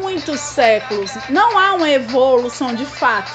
[0.00, 1.10] muitos séculos.
[1.28, 3.30] Não há uma evolução de fato.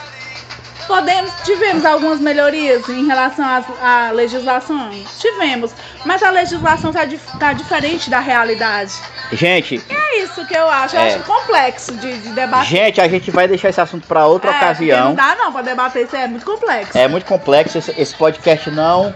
[0.88, 4.90] Podemos, tivemos algumas melhorias em relação à, legislação?
[5.20, 5.76] Tivemos.
[6.06, 7.06] Mas a legislação está
[7.38, 8.92] tá diferente da realidade.
[9.32, 10.96] Gente, É isso que eu acho.
[10.96, 11.14] Eu É.
[11.14, 12.66] acho complexo de, de debater.
[12.68, 15.10] gente, a gente vai deixar esse assunto para outra É, ocasião.
[15.10, 16.98] Não dá não pra debater, isso é muito complexo.
[16.98, 19.14] É muito complexo, esse, esse podcast não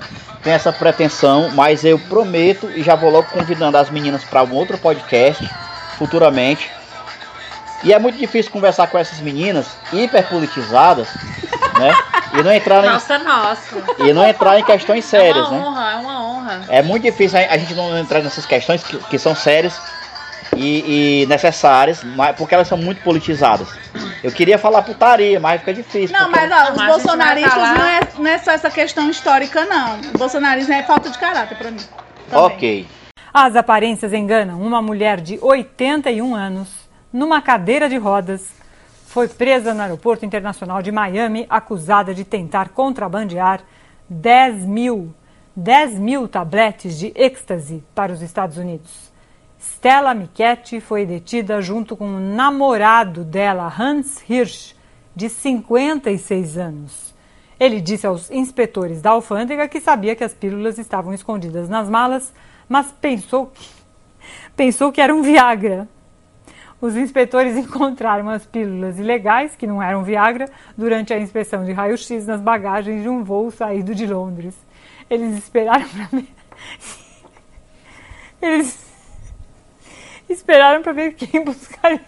[0.47, 4.53] tem essa pretensão, mas eu prometo e já vou logo convidando as meninas para um
[4.53, 5.45] outro podcast
[5.97, 6.71] futuramente.
[7.83, 11.09] E é muito difícil conversar com essas meninas hiperpolitizadas,
[11.77, 11.93] né?
[12.33, 13.75] E não entrar em, Nossa, nossa.
[13.99, 15.65] e não entrar em questões É sérias, uma né?
[15.65, 16.61] honra, é uma honra.
[16.69, 19.77] É muito difícil a a gente não entrar nessas questões que, que são sérias
[20.55, 23.67] e, e necessárias, mas porque elas são muito politizadas.
[24.23, 26.17] Eu queria falar putaria, mas fica difícil.
[26.17, 29.65] Não, mas ó, os Mas bolsonaristas falar- não, é, não é só essa questão histórica,
[29.65, 29.99] não.
[30.13, 31.77] O bolsonarismo é falta de caráter pra mim.
[32.29, 32.45] Também.
[32.45, 32.87] Ok.
[33.33, 34.61] As aparências enganam.
[34.61, 36.67] Uma mulher de 81 anos,
[37.13, 38.47] numa cadeira de rodas,
[39.05, 43.61] foi presa no Aeroporto Internacional de Miami, acusada de tentar contrabandear
[44.09, 45.13] 10 mil,
[45.55, 49.06] 10 mil tabletes de êxtase para os Estados Unidos.
[49.59, 54.75] Stella Michetti foi detida junto com o namorado dela, Hans Hirsch,
[55.15, 57.15] de 56 anos.
[57.59, 62.31] Ele disse aos inspetores da alfândega que sabia que as pílulas estavam escondidas nas malas,
[62.69, 63.67] mas pensou que,
[64.55, 65.87] pensou que era um Viagra.
[66.79, 72.27] Os inspetores encontraram as pílulas ilegais, que não eram Viagra, durante a inspeção de raio-x
[72.27, 74.53] nas bagagens de um voo saído de Londres.
[75.09, 76.27] Eles esperaram para ver.
[78.39, 78.86] Eles
[80.29, 81.99] esperaram para ver quem buscaria.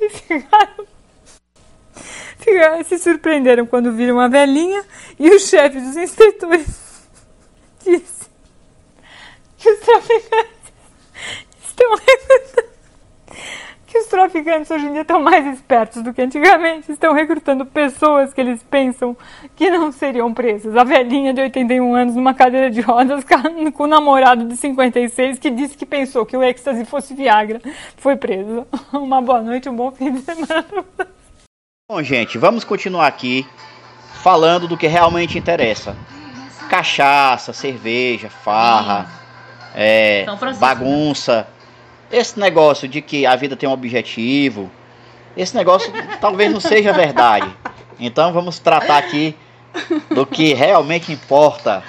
[0.00, 0.86] E ficaram
[2.38, 4.84] Ficaram- se surpreenderam quando viram a velhinha
[5.18, 7.08] e o chefe dos inspetores
[7.84, 8.28] disse
[9.58, 10.72] que os traficantes
[11.64, 12.71] estão recrutando.
[13.92, 16.90] Que os traficantes hoje em dia estão mais espertos do que antigamente.
[16.90, 19.14] Estão recrutando pessoas que eles pensam
[19.54, 20.74] que não seriam presas.
[20.74, 23.22] A velhinha de 81 anos numa cadeira de rodas
[23.76, 27.60] com o namorado de 56 que disse que pensou que o êxtase fosse Viagra.
[27.98, 28.66] Foi presa.
[28.94, 30.64] Uma boa noite, um bom fim de semana.
[31.86, 33.46] Bom, gente, vamos continuar aqui
[34.22, 35.94] falando do que realmente interessa.
[36.70, 39.06] Cachaça, cerveja, farra,
[39.74, 40.24] é,
[40.58, 41.46] bagunça.
[42.12, 44.70] Esse negócio de que a vida tem um objetivo,
[45.36, 47.50] esse negócio talvez não seja verdade.
[47.98, 49.34] Então vamos tratar aqui
[50.10, 51.82] do que realmente importa.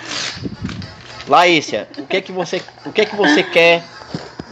[1.27, 3.83] Laícia, o que que você, o que que você quer,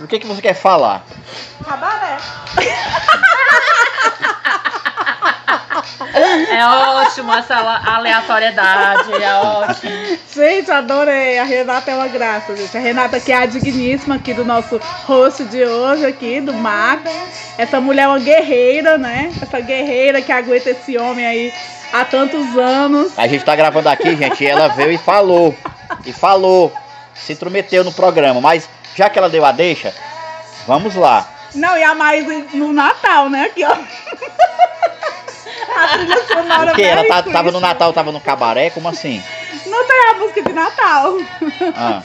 [0.02, 1.06] o que que você quer falar?
[1.64, 2.18] Cabaré.
[6.52, 9.92] É ótimo essa aleatoriedade, é ótimo.
[10.34, 11.40] Gente, adorei.
[11.40, 12.76] A Renata é uma graça, gente.
[12.76, 17.04] A Renata que é a digníssima aqui do nosso host de hoje aqui, do Max.
[17.58, 19.32] Essa mulher é uma guerreira, né?
[19.42, 21.54] Essa guerreira que aguenta esse homem aí
[21.92, 23.18] há tantos anos.
[23.18, 25.56] A gente tá gravando aqui, gente, e ela veio e falou.
[26.06, 26.72] E falou.
[27.14, 28.42] Se intrometeu no programa.
[28.42, 29.94] Mas já que ela deu a deixa,
[30.66, 31.28] vamos lá.
[31.54, 33.46] Não, e a Maísa no Natal, né?
[33.46, 33.76] Aqui, ó.
[35.76, 37.60] A trilha sonora Porque ela Merry tá- tava no.
[37.60, 39.22] Natal, tava no cabaré, como assim?
[39.68, 41.16] Não tem a música de Natal.
[41.76, 42.02] Ah.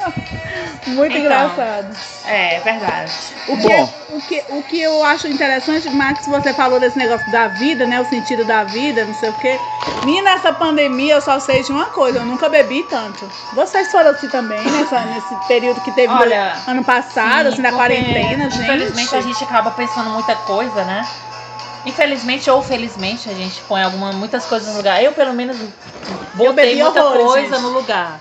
[0.87, 1.21] Muito Então.
[1.27, 1.97] engraçado.
[2.27, 3.13] É, verdade.
[3.49, 3.93] O que, Bom.
[4.11, 8.01] o, que, o que eu acho interessante, Max, você falou desse negócio da vida, né?
[8.01, 9.59] O sentido da vida, não sei o quê.
[10.07, 13.29] E nessa pandemia eu só sei de uma coisa, eu nunca bebi tanto.
[13.55, 17.73] Vocês foram assim também, nessa, nesse período que teve Olha, ano passado, Sim, assim, na
[17.73, 18.63] quarentena, gente.
[18.63, 21.05] Infelizmente a gente acaba pensando muita coisa, né?
[21.87, 25.03] Infelizmente ou felizmente a gente põe alguma, muitas coisas no lugar.
[25.03, 25.57] Eu pelo menos
[26.35, 27.63] botei muita horrores, coisa gente.
[27.63, 28.21] no lugar.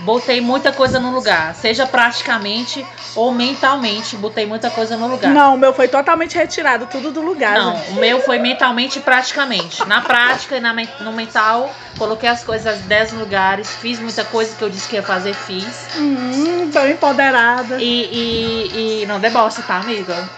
[0.00, 2.84] Botei muita coisa no lugar, seja praticamente
[3.16, 5.32] ou mentalmente, botei muita coisa no lugar.
[5.32, 7.54] Não, o meu foi totalmente retirado, tudo do lugar.
[7.54, 7.90] Não, gente.
[7.92, 9.86] o meu foi mentalmente e praticamente.
[9.86, 14.54] Na prática e na no mental, coloquei as coisas em 10 lugares, fiz muita coisa
[14.54, 15.86] que eu disse que ia fazer, fiz.
[15.96, 17.80] Hum, tão empoderada.
[17.80, 20.28] E, e, e não deboche, tá, amiga?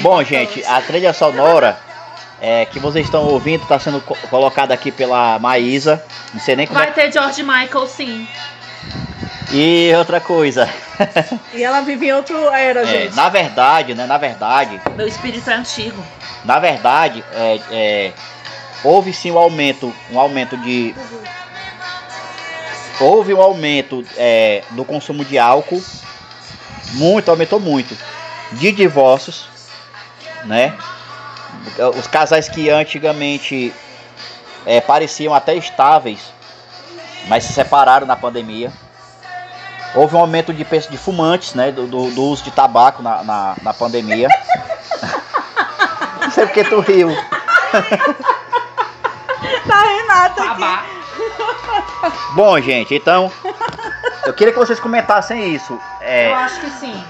[0.00, 1.76] Bom, gente, a trilha sonora
[2.44, 6.04] é, que vocês estão ouvindo está sendo co- colocada aqui pela Maísa.
[6.34, 6.92] Não sei nem como Vai é.
[6.92, 8.26] ter George Michael, sim.
[9.52, 10.68] E outra coisa.
[11.54, 13.14] E ela vive em outro era, É, gente.
[13.14, 14.06] na verdade, né?
[14.06, 16.02] Na verdade, Meu espírito é antigo.
[16.44, 18.12] na verdade, é, é,
[18.82, 20.94] houve sim um aumento, um aumento de.
[23.00, 25.82] Houve um aumento é, do consumo de álcool,
[26.92, 27.96] muito, aumentou muito,
[28.52, 29.46] de divórcios,
[30.44, 30.74] né?
[31.98, 33.72] Os casais que antigamente
[34.66, 36.32] é, pareciam até estáveis,
[37.28, 38.72] mas se separaram na pandemia.
[39.94, 41.70] Houve um aumento de, de fumantes, né?
[41.70, 44.28] Do, do- do uso de tabaco na, na, na pandemia.
[46.22, 47.10] Não sei porque tu riu.
[49.68, 50.84] Tá Babá.
[52.34, 53.30] Bom, gente, então.
[54.24, 55.78] Eu queria que vocês comentassem isso.
[56.00, 57.04] É, Eu acho que sim.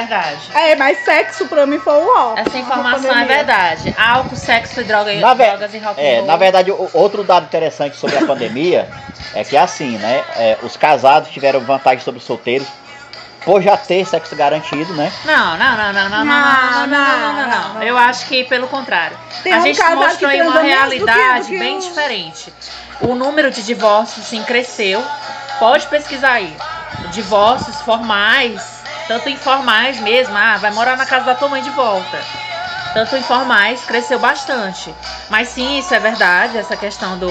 [0.00, 0.38] Verdade.
[0.54, 2.34] É, mas sexo pra mim foi o ó.
[2.36, 3.94] Essa informação é verdade.
[3.98, 6.26] Álcool, sexo e droga, Na drogas e rock É, roll.
[6.26, 8.88] na verdade, outro dado interessante sobre a pandemia
[9.34, 10.22] é que assim, né?
[10.36, 12.66] é, os casados tiveram vantagem sobre os solteiros
[13.44, 15.10] por já ter sexo garantido, né?
[15.24, 17.82] Não, não, não, não, não, não, não, não, não, não, não, não.
[17.82, 19.16] Eu acho que pelo contrário.
[19.42, 21.78] Tem a um gente mostrou aí uma transa menos do que- do realidade que bem
[21.78, 22.52] os- diferente.
[23.00, 25.02] O número de divórcios, sim, cresceu.
[25.58, 26.54] Pode pesquisar aí.
[27.12, 28.77] Divórcios formais,
[29.08, 30.36] tanto informais mesmo.
[30.36, 32.18] Ah, vai morar na casa da tua mãe de volta.
[32.94, 34.94] Tanto informais, cresceu bastante.
[35.28, 37.28] Mas sim, isso é verdade, essa questão do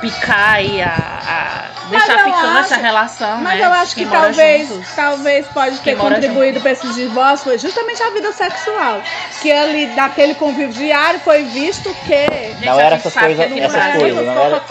[0.00, 3.66] picar aí, a, a- deixar picante acho- a relação, Mas né?
[3.66, 4.88] eu acho que talvez, juntos.
[4.94, 9.00] talvez pode ter contribuído para esse divórcio foi justamente a vida sexual.
[9.40, 12.64] Que ali, daquele convívio diário, foi visto que.
[12.66, 14.62] Não era essas coisas, aqui no essas Brasil, coisas, não era.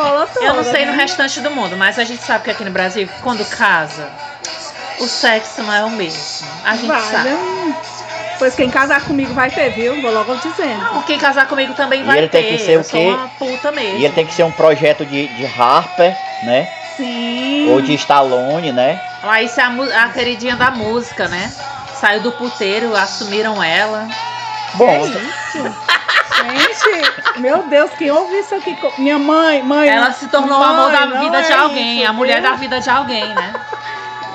[0.42, 3.08] Eu não sei no restante do mundo, mas a gente sabe que aqui no Brasil,
[3.22, 4.08] quando casa,
[5.00, 6.48] o sexo não é o mesmo.
[6.64, 7.30] A gente Vai, sabe.
[7.30, 7.76] né?
[8.38, 10.02] Pois quem casar comigo vai ter, viu?
[10.02, 10.84] Vou logo dizendo.
[10.84, 12.42] Não, quem casar comigo também E vai ele ter.
[12.44, 13.08] tem que ser eu o sou quê?
[13.08, 13.98] uma puta mesmo.
[14.00, 16.70] E ele tem que ser um projeto de, de Harper, né?
[16.98, 17.70] Sim.
[17.72, 19.00] Ou de Stallone, né?
[19.24, 21.52] Ah, isso é a, a queridinha da música, né?
[22.00, 24.08] Saiu do puteiro, assumiram ela.
[24.74, 26.84] Bom, É isso.
[26.84, 28.78] Gente, meu Deus, quem ouve isso aqui?
[28.98, 29.88] Minha mãe, mãe.
[29.88, 32.50] Ela se tornou o amor da vida não de é alguém, isso, a mulher viu?
[32.52, 33.54] da vida de alguém, né?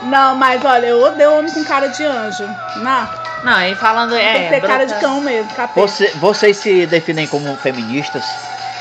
[0.04, 2.48] Não, mas olha, eu odeio homem com cara de anjo.
[2.76, 3.08] Não,
[3.42, 4.14] Não, e falando.
[4.14, 5.80] É, tem que ter cara de cão mesmo, capeta.
[5.80, 8.24] você- vocês se definem como feministas?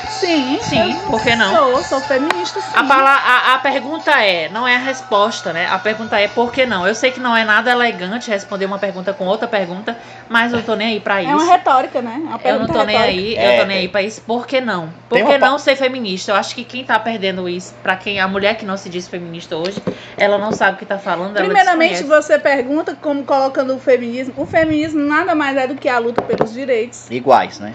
[0.08, 1.54] Sim, Sim, por que não?
[1.54, 2.68] Sou, sou feminista, sim.
[2.74, 5.66] A, a, a pergunta é, não é a resposta, né?
[5.70, 6.86] A pergunta é por que não?
[6.86, 9.96] Eu sei que não é nada elegante responder uma pergunta com outra pergunta,
[10.28, 11.30] mas eu tô nem aí pra isso.
[11.30, 12.14] É uma retórica, né?
[12.14, 13.20] É uma Eu não tô nem retórica.
[13.20, 14.22] aí, É, eu tô nem aí pra isso.
[14.22, 14.92] Por que não?
[15.08, 16.32] Por que não ser feminista?
[16.32, 19.08] Eu acho que quem tá perdendo isso, pra quem a mulher que não se diz
[19.08, 19.82] feminista hoje,
[20.16, 24.34] ela não sabe o que tá falando, ela Primeiramente, você pergunta como colocando o feminismo.
[24.36, 27.74] O feminismo nada mais é do que a luta pelos direitos Iguais, né?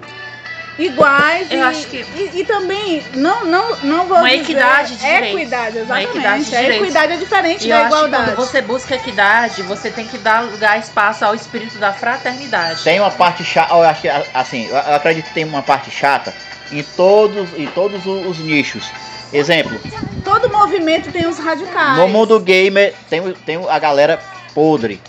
[0.77, 4.95] Iguais Eu e, acho que- e, e também não não não vou Uma dizer equidade
[4.95, 5.29] de direitos.
[5.41, 6.83] equidade Uma exatamente equidade de a direitos.
[6.87, 10.05] equidade é diferente E da eu acho que igualdade quando você busca equidade, você tem
[10.07, 12.83] que dar lugar, espaço ao espírito da fraternidade.
[12.83, 16.33] Tem uma parte chata, eu acho que, assim, eu acredito que tem uma parte chata
[16.71, 18.85] em todos, em todos os nichos.
[19.33, 19.79] Exemplo,
[20.23, 24.19] todo movimento tem os radicais no mundo gamer tem, tem a galera
[24.53, 25.01] podre.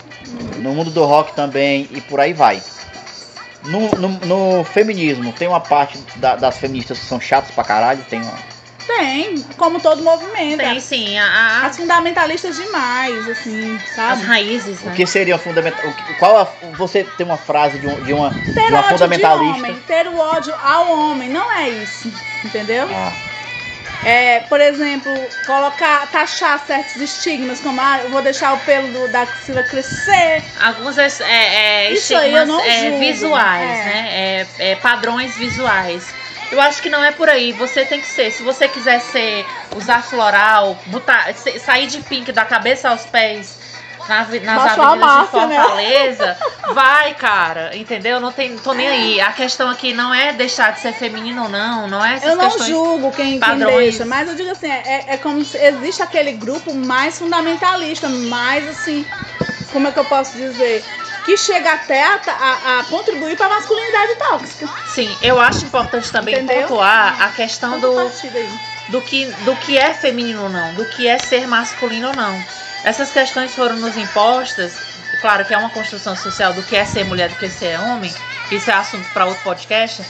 [0.59, 2.61] No mundo do rock também e por aí vai.
[3.67, 4.09] No, no,
[4.59, 8.35] no feminismo, tem uma parte da- das feministas que são chatas pra caralho, tem uma,
[8.87, 14.81] tem como todo movimento Tem sim, a- a- as fundamentalistas demais assim as sabe raízes,
[14.83, 14.93] O né?
[14.95, 15.87] que seria fundamental?
[15.91, 18.89] o Qual a- você tem uma frase de, um, de uma, de ter uma ódio
[18.89, 19.59] de fundamentalista?
[19.59, 22.13] homem ter o ódio ao homem não é isso
[22.45, 23.13] entendeu Ah,
[24.05, 25.13] É, por exemplo,
[25.47, 30.43] colocar, taxar certos estigmas, como ah, eu vou deixar o pelo do- da axila crescer.
[30.61, 34.47] Alguns é, é, é, estigmas é, julgo, visuais, é.
[34.59, 34.75] né?
[34.77, 36.05] Padrões visuais.
[36.51, 37.53] Eu acho que não é por aí.
[37.53, 38.31] Você tem que ser.
[38.31, 43.66] Se você quiser ser, usar floral, botar, sair de pink da cabeça aos pés
[44.09, 45.57] nas Baixou a avenidas de Márcia, né?
[45.61, 46.37] Fortaleza,
[46.73, 47.77] vai, cara.
[47.77, 48.21] Entendeu?
[48.21, 49.21] Não tem, tô nem aí.
[49.21, 51.89] A questão aqui não é deixar de ser feminino ou não.
[51.89, 55.17] Não é essas Eu não julgo quem, quem deixa, mas eu digo assim, é, é
[55.17, 59.05] como se existe aquele grupo mais fundamentalista, mais assim,
[59.73, 60.85] como é que eu posso dizer?
[61.25, 64.69] Que chega até a, a- a contribuir para a masculinidade tóxica.
[64.87, 66.69] Sim, eu acho importante também Entendeu?
[66.69, 67.89] pontuar a questão do.
[67.91, 68.49] Compartilha aí.
[68.91, 72.41] do que, do que é feminino ou não, do que é ser masculino ou não.
[72.85, 74.75] Essas questões foram nos impostas,
[75.21, 77.81] claro que é uma construção social do que é ser mulher, do que é ser
[77.81, 78.15] homem,
[78.51, 80.03] isso é assunto para outro podcast,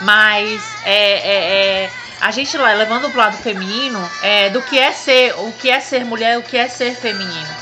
[0.00, 4.92] mas é, é- é- a gente lá levando pro lado feminino, é, do que é
[4.92, 7.54] ser, o que é ser mulher, o que é ser feminino,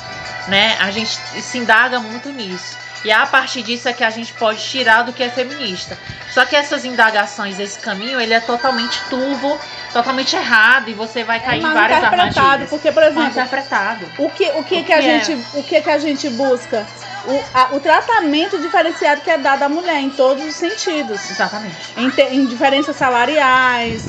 [0.49, 0.77] né?
[0.81, 1.11] A gente
[1.43, 2.77] se indaga muito nisso.
[3.05, 5.99] E a partir disso é que a gente pode tirar do que é feminista.
[6.31, 9.59] Só que essas indagações, esse caminho, ele é totalmente turvo,
[9.93, 12.71] totalmente errado e você vai cair É em várias armadilhas.
[12.71, 14.07] porque, por exemplo, interpretado.
[14.19, 15.25] O que, o que, O que, a que é?
[15.25, 16.87] gente, o que, que a gente busca?
[17.25, 21.31] O, a- o tratamento diferenciado que é dado à mulher em todos os sentidos.
[21.31, 21.77] Exatamente.
[21.97, 24.03] Em, te- em diferenças salariais,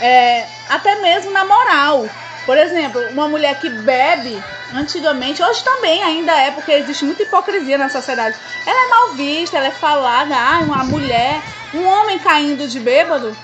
[0.00, 2.06] é, até mesmo na moral.
[2.46, 4.42] Por exemplo, uma mulher que bebe,
[4.74, 8.36] antigamente, hoje também ainda é, porque existe muita hipocrisia na sociedade.
[8.66, 11.40] Ela é mal vista, ela é falada, ah, uma mulher,
[11.72, 13.34] um homem caindo de bêbado,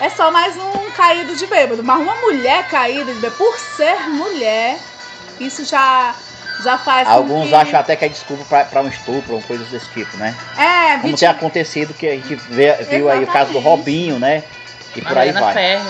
[0.00, 1.82] é só mais um caído de bêbado.
[1.82, 4.78] Mas uma mulher caída de bêbado, por ser mulher,
[5.40, 6.14] isso já,
[6.62, 7.54] já faz com Alguns que...
[7.54, 10.34] acham até que é desculpa pra, pra um estupro ou coisas desse tipo, né?
[10.56, 13.58] É, Como vítima- tem acontecido que a gente vê- viu aí o caso do.
[13.58, 14.42] Robinho, né?
[14.94, 15.54] E por aí Mariana vai.
[15.54, 15.82] Ferrer.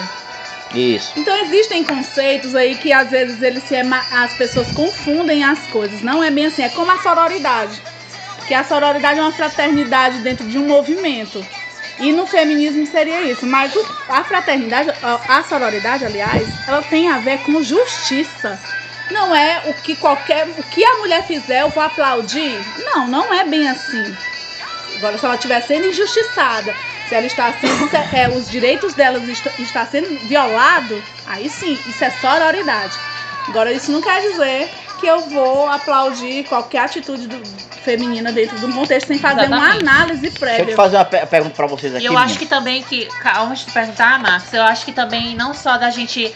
[0.74, 1.12] Isso.
[1.16, 6.02] Então existem conceitos aí que às vezes eles se ema- as pessoas confundem as coisas.
[6.02, 7.80] Não é bem assim, é como a sororidade.
[8.48, 11.44] Que a sororidade é uma fraternidade dentro de um movimento.
[11.98, 13.46] E no feminismo seria isso.
[13.46, 13.72] Mas
[14.08, 18.58] a fraternidade, a, sororidade, aliás, ela tem a ver com justiça.
[19.10, 20.46] Não é o que qualquer.
[20.46, 22.58] O que a mulher fizer, eu vou aplaudir.
[22.84, 24.14] Não, não é bem assim.
[24.96, 26.74] Agora, se ela estiver sendo injustiçada,
[27.08, 27.88] se ela está sendo.
[27.88, 32.96] se, é, os direitos dela está, está sendo violado, aí sim, isso é sororidade.
[33.48, 38.66] Agora, isso não quer dizer que eu vou aplaudir qualquer atitude do- feminina dentro de
[38.66, 39.82] um contexto sem fazer Exatamente.
[39.82, 40.64] uma análise Deixa eu prévia.
[40.66, 42.06] te fazer uma pe- pergunta pra vocês E aqui.
[42.06, 43.08] eu acho que também que,
[43.48, 46.34] antes de perguntar, Max, eu acho que também não só da gente,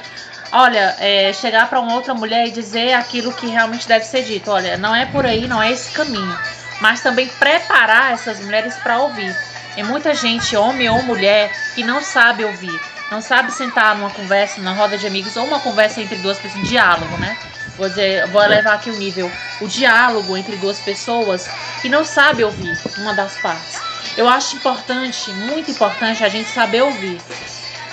[0.52, 4.48] olha, é, chegar pra uma outra mulher e dizer aquilo que realmente deve ser dito.
[4.50, 6.38] Olha, não é por aí, não é esse caminho.
[6.80, 9.34] Mas também preparar essas mulheres pra ouvir.
[9.74, 12.80] Tem muita gente, homem ou mulher, que não sabe ouvir.
[13.10, 16.62] Não sabe sentar numa conversa, numa roda de amigos, ou uma conversa entre duas pessoas,
[16.62, 17.36] um diálogo, né?
[17.80, 19.32] Vou, dizer, vou elevar aqui o nível.
[19.58, 21.48] O diálogo entre duas pessoas
[21.80, 23.80] que não sabe ouvir uma das partes.
[24.18, 27.18] Eu acho importante, muito importante, a gente saber ouvir.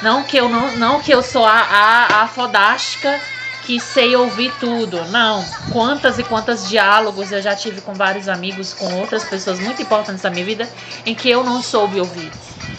[0.01, 3.17] Não que eu não, não que eu sou a, a, a fodástica
[3.63, 5.05] que sei ouvir tudo.
[5.05, 5.41] Não.
[5.71, 10.21] Quantas e quantas diálogos eu já tive com vários amigos, com outras pessoas muito importantes
[10.21, 10.67] da minha vida,
[11.05, 12.29] em que eu não soube ouvir.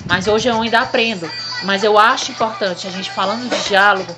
[0.05, 1.31] Mas hoje eu ainda aprendo.
[1.63, 4.15] Mas eu acho importante a gente falando de diálogo,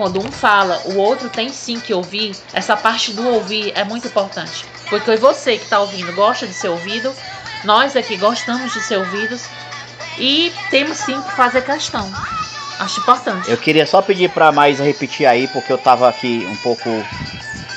[0.00, 2.34] quando um fala, o outro tem sim que ouvir.
[2.54, 4.64] Essa parte do ouvir é muito importante.
[4.88, 7.14] Porque você que está ouvindo gosta de ser ouvido,
[7.64, 9.42] nós aqui gostamos de ser ouvidos
[10.16, 12.10] e temos sim que fazer questão.
[12.78, 13.50] Acho importante.
[13.50, 16.88] Eu queria só pedir pra mais repetir aí, porque eu tava aqui um pouco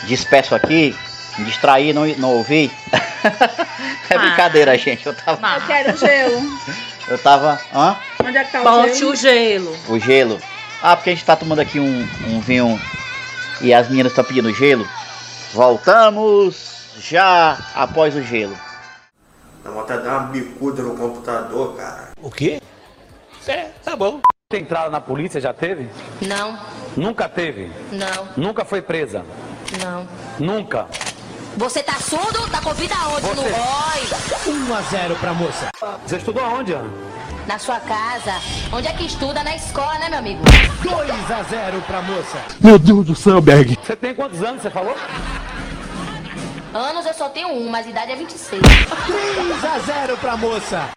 [0.05, 0.95] disperso aqui,
[1.37, 2.71] me distraí, não, não ouvi.
[4.09, 4.17] é Ah.
[4.17, 5.05] brincadeira, gente.
[5.05, 5.55] Eu tava.
[5.57, 6.41] Eu quero gelo.
[7.05, 7.59] Eu tava.
[7.75, 7.97] Hã?
[8.23, 9.11] Onde é que tá o Bote gelo?
[9.11, 9.77] o gelo.
[9.89, 10.41] O gelo.
[10.85, 12.77] Ah, porque a gente tá tomando aqui um, um vinho
[13.61, 14.85] e as meninas estão pedindo gelo.
[15.53, 18.53] Voltamos já após o gelo.
[19.63, 22.09] Dá vontade de dar uma bicuda no computador, cara.
[22.21, 22.61] O quê?
[23.47, 24.19] É, tá bom.
[24.53, 25.89] Entrada na polícia já teve?
[26.21, 26.59] Não,
[26.97, 27.71] Nunca teve?
[27.91, 29.23] não, Nunca foi presa?
[29.81, 30.05] não.
[30.37, 30.87] Nunca?
[31.55, 32.49] Você tá surdo?
[32.51, 33.27] Tá com vida aonde?
[33.27, 34.57] No ROI?
[34.69, 35.69] 1 a 0 pra moça.
[36.05, 36.89] Você estudou aonde, Ana?
[37.47, 38.33] Na sua casa.
[38.71, 39.43] Onde é que estuda?
[39.43, 40.41] Na escola, né, meu amigo?
[40.81, 42.37] 2 a 0 pra moça.
[42.59, 43.77] Meu Deus do céu, Berg.
[43.83, 44.95] Você tem quantos anos, você falou?
[46.73, 48.61] Anos eu só tenho um, mas idade é 26.
[48.61, 50.89] 3 a 0 pra moça.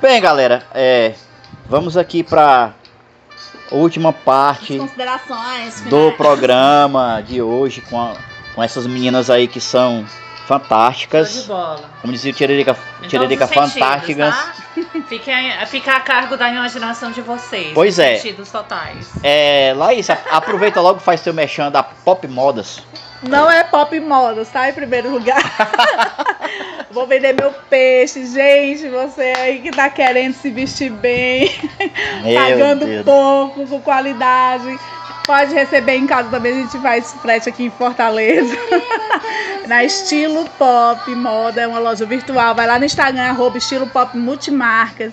[0.00, 1.14] Bem, galera, é,
[1.66, 2.72] vamos aqui pra
[3.72, 5.80] última parte Considerações.
[5.82, 8.14] do programa de hoje com, a-
[8.54, 10.04] com essas meninas aí que são
[10.48, 11.44] fantásticas.
[11.46, 11.84] bola.
[12.00, 14.34] Como dizia o Tiririca, Em Tiririca os sentidos, fantásticas.
[14.34, 14.52] tá?
[15.08, 15.32] Fica,
[15.66, 17.72] fica a cargo da imaginação de vocês.
[17.74, 18.16] Pois é.
[18.16, 19.08] Sentidos totais.
[19.22, 22.82] É, Laís, aproveita logo e faz seu mexão da Pop Modas.
[23.20, 24.68] Não é pop modas, tá?
[24.70, 25.42] Em primeiro lugar.
[26.88, 28.88] Vou vender meu peixe, gente.
[28.88, 31.52] Você aí que tá querendo se vestir bem,
[32.22, 33.04] Meu pagando Deus.
[33.04, 34.78] pouco, com qualidade.
[35.28, 38.56] Pode receber em casa também, a gente faz frete aqui em Fortaleza.
[39.68, 42.54] Na Estilo Pop Moda, é uma loja virtual.
[42.54, 45.12] Vai lá no Instagram, arroba Estilo Pop Multimarcas.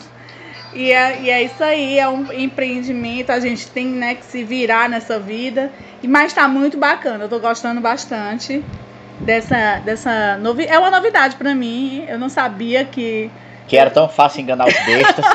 [0.74, 4.42] E é, e é isso aí, é um empreendimento, a gente tem né, que se
[4.42, 5.70] virar nessa vida.
[6.02, 8.64] E Mas tá muito bacana, eu tô gostando bastante
[9.20, 10.78] dessa, dessa novidade.
[10.78, 13.30] É uma novidade pra mim, eu não sabia que
[13.68, 15.26] Que era tão fácil enganar os bestas.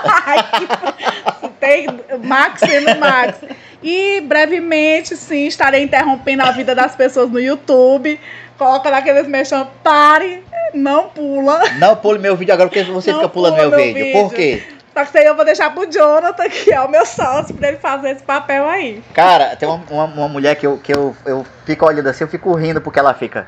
[1.60, 1.86] tem
[2.24, 3.40] Max sendo Max.
[3.82, 8.20] E brevemente, sim, estarei interrompendo a vida das pessoas no YouTube.
[8.58, 10.42] Coloca naqueles mexão, pare,
[10.74, 11.62] não pula.
[11.78, 14.04] Não pule meu vídeo agora porque você Não fica pulando pula meu, meu vídeo.
[14.04, 14.20] vídeo.
[14.22, 14.62] Por quê?
[14.92, 17.68] Só que isso aí eu vou deixar pro Jonathan, que é o meu sócio, pra
[17.68, 19.02] ele fazer esse papel aí.
[19.14, 22.28] Cara, tem uma, uma, uma mulher que, eu, que eu, eu fico olhando assim, eu
[22.28, 23.46] fico rindo porque ela fica.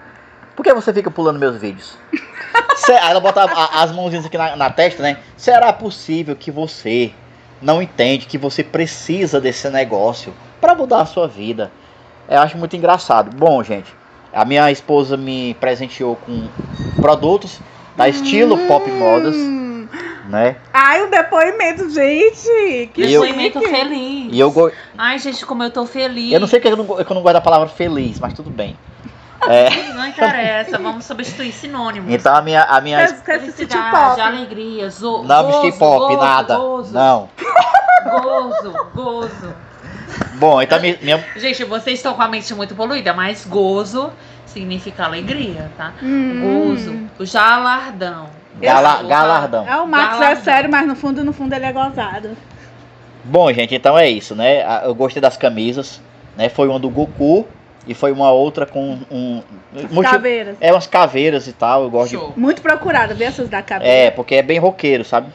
[0.56, 1.98] Por que você fica pulando meus vídeos?
[2.88, 5.16] Aí ela bota a- as mãozinhas aqui na, na testa, né?
[5.36, 7.12] Será possível que você
[7.62, 11.70] não entende que você precisa desse negócio pra mudar a sua vida?
[12.28, 13.34] Eu acho muito engraçado.
[13.36, 13.92] Bom, gente,
[14.32, 16.48] a minha esposa me presenteou com
[17.00, 17.60] produtos
[17.96, 19.36] da estilo Pop Modas,
[20.28, 20.56] né?
[20.72, 22.90] Ai, o depoimento, gente!
[22.94, 23.70] Que eu- Depoimento chique.
[23.70, 24.28] feliz.
[24.32, 26.32] E eu, go- Ai, gente, como eu tô feliz.
[26.32, 28.50] eu não sei que eu não, que eu não gosto da palavra feliz, mas tudo
[28.50, 28.76] bem.
[29.48, 32.12] É, Não interessa, vamos substituir sinônimos.
[32.12, 34.20] então a minha, a minha Felicidade, pop.
[34.20, 36.56] alegria, zo Não gozo, vesti pop, gozo, nada.
[36.56, 37.28] Gozo, Não.
[38.04, 39.54] gozo, gozo.
[40.34, 44.12] Bom, então minha, minha- Gente, vocês estão com a mente muito poluída, mas gozo
[44.46, 45.92] significa alegria, tá?
[46.02, 46.68] Hum.
[46.74, 48.26] Gozo, o jalardão.
[48.60, 49.66] Gala- galardão.
[49.66, 50.44] É o Max é Galardão.
[50.44, 52.36] sério, mas no fundo, no fundo ele é gozado.
[53.24, 54.84] Bom, gente, então é isso, né?
[54.84, 56.00] Eu gostei das camisas,
[56.36, 56.48] né?
[56.48, 57.46] Foi uma do Goku
[57.86, 59.42] e foi uma outra com um.
[59.90, 60.56] multi- Caveiras.
[60.60, 61.82] É umas caveiras e tal.
[61.84, 62.32] Eu gosto de Show.
[62.36, 63.90] Muito procurado, vê essas da cabeça.
[63.90, 65.28] É, porque é bem roqueiro, sabe?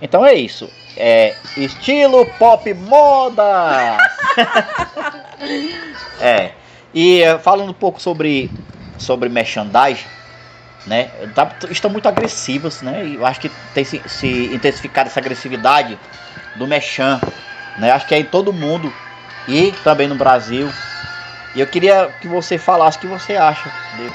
[0.00, 0.70] Então é isso.
[0.96, 3.98] É estilo pop moda.
[6.20, 6.52] é.
[6.92, 8.50] E eh, falando um pouco sobre
[8.98, 10.04] sobre merchandising,
[10.86, 11.10] né?
[11.34, 13.04] tá- estão muito agressivas, né?
[13.06, 15.98] E eu acho que tem se, se intensificado essa agressividade
[16.56, 17.18] do merchan,
[17.78, 17.90] né?
[17.92, 18.92] Acho que é em todo mundo
[19.48, 20.68] e também no Brasil.
[21.54, 24.12] E eu queria que você falasse o que você acha dele.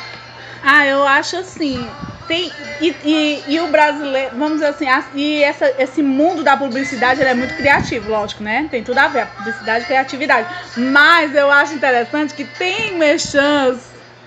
[0.64, 1.88] Ah, eu acho assim.
[2.28, 6.58] Tem, e, e, e o brasileiro, vamos dizer assim, a- e essa, esse mundo da
[6.58, 8.68] publicidade é muito criativo, lógico, né?
[8.72, 10.48] Tem tudo a ver, a publicidade e criatividade.
[10.76, 13.78] Mas eu acho interessante que tem merchans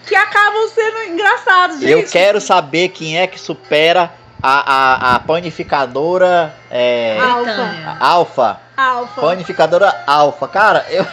[0.06, 1.90] que acabam sendo engraçados, gente.
[1.90, 7.96] Eu quero saber quem é que supera a, a, a panificadora é, Alfa.
[7.98, 8.60] Alfa.
[8.76, 9.20] Alfa.
[9.20, 10.46] Panificadora Alfa.
[10.46, 11.04] Cara, eu,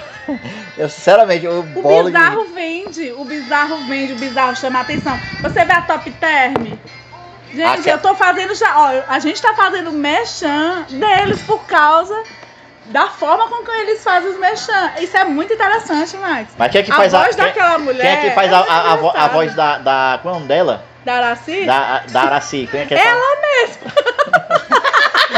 [0.77, 4.81] eu sinceramente, eu O bolo de- bizarro vende, o bizarro vende, o bizarro chama a
[4.81, 5.17] atenção.
[5.41, 6.77] Você vê a Top Term?
[7.53, 8.77] Gente, Aque- eu tô fazendo já.
[8.77, 12.21] Ó, a gente tá fazendo merchan deles por causa
[12.87, 14.91] da forma com que eles fazem os merchan.
[14.99, 16.51] Isso é muito interessante, Max.
[16.57, 17.23] Mas quem é que a faz a.
[17.23, 18.01] voz quem, daquela mulher.
[18.01, 18.75] quem é que faz a, muito a,
[19.21, 19.77] a, a voz da.
[19.77, 20.85] da qual é o nome dela?
[21.05, 21.65] Da Araci?
[21.65, 22.67] Da, da Araci.
[22.69, 23.07] Quem é que faz?
[23.07, 23.91] Ela mesma.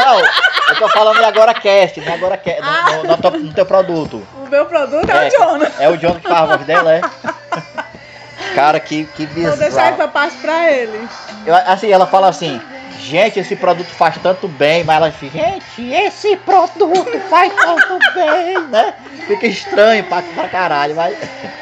[0.07, 2.13] Não, eu tô falando de agora cast, né?
[2.13, 4.27] Agora cast, no, no, no teu- no teu produto.
[4.45, 5.73] O meu produto é, o Jonas.
[5.79, 7.01] É o John que faz a voz dela, é?
[8.55, 9.93] Cara, que, que Vou deixar bizarro.
[9.93, 11.07] essa parte pra ele.
[11.45, 12.59] Eu- assim, ela fala assim,
[12.99, 18.57] gente, esse produto faz tanto bem, mas ela fica, gente, esse produto faz tanto bem,
[18.69, 18.93] né?
[19.27, 21.15] Fica estranho pra, pra caralho, mas.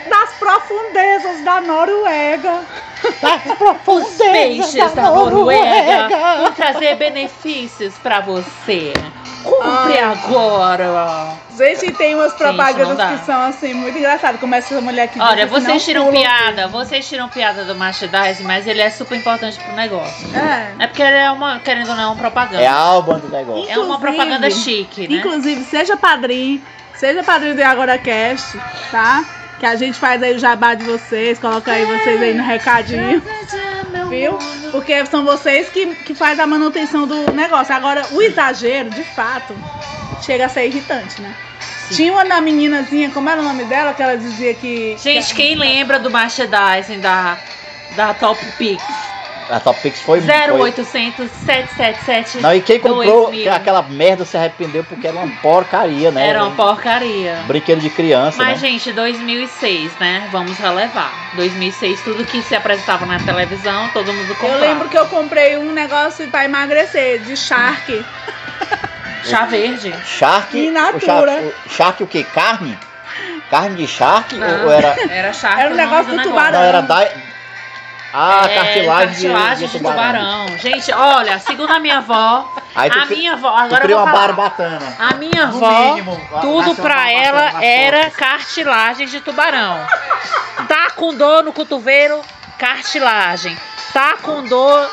[0.10, 2.62] Das profundezas da Noruega.
[3.86, 8.94] Os peixes da Noruega vão trazer benefícios pra você.
[9.44, 10.00] Compre Ai.
[10.00, 11.34] agora.
[11.56, 13.10] Gente, tem umas propagandas dá.
[13.16, 14.40] que são assim, muito engraçadas.
[14.42, 18.82] Como essa mulher que Olha, vocês tiram piada, vocês tiram piada do merchandising, mas ele
[18.82, 20.28] é super importante pro negócio.
[20.36, 20.84] É.
[20.84, 22.64] É porque ele é uma, querendo ou não, é uma propaganda.
[22.64, 23.70] É a alma do negócio.
[23.72, 25.18] É uma Inclusive- propaganda chique, né?
[25.18, 26.62] Inclusive, seja padrinho,
[26.96, 28.58] seja padrinho do Agora Cast,
[28.92, 29.24] tá?
[29.66, 33.20] Que a gente faz aí o jabá de vocês, coloca aí vocês aí no recadinho.
[34.10, 34.38] Viu?
[34.72, 37.74] Porque são vocês que, que faz a manutenção do negócio.
[37.74, 39.56] Agora, o exagero, de fato,
[40.22, 41.34] chega a ser irritante, né?
[41.90, 44.98] Tinha uma da meninazinha, como era o nome dela, que ela dizia que.
[45.00, 47.36] Gente, que- quem lembra do merchandising da,
[47.96, 48.84] da Top Pix?
[49.50, 53.54] A Top Pix foi foi- 0800 777 Não, e quem comprou 2000.
[53.54, 56.28] aquela merda se arrependeu porque era uma porcaria, né?
[56.30, 57.36] Era uma porcaria.
[57.46, 58.70] Brinquedo de criança, Mas, né?
[58.70, 60.28] gente, 2006, né?
[60.32, 61.14] Vamos relevar.
[61.36, 64.56] 2006, tudo que se apresentava na televisão, todo mundo comprava.
[64.56, 68.04] Eu lembro que eu comprei um negócio pra emagrecer, de Shark.
[69.26, 69.94] Chá verde.
[70.06, 70.58] Shark.
[70.58, 71.02] In o natura.
[71.02, 72.24] shark, o shark o quê?
[72.24, 72.78] Carne?
[73.50, 74.36] Carne de shark?
[74.36, 74.96] Não, Ou era.
[75.10, 76.60] Era charque Era um negócio do tubarão.
[76.60, 77.08] Não, era da.
[78.18, 80.46] Ah, É, cartilagem, de- cartilagem de, de, tubarão.
[80.46, 80.58] tubarão.
[80.60, 84.12] Gente, olha, segundo a minha avó, Aí tu a minha avó, agora eu vou uma
[84.12, 84.28] falar.
[84.28, 84.96] barbatana.
[85.00, 88.16] A minha No avó, mínimo, tudo pra ela era costas.
[88.16, 89.86] cartilagem de tubarão.
[90.68, 92.22] Tá com dor no cotovelo,
[92.58, 93.58] cartilagem.
[93.94, 94.90] Tá com dor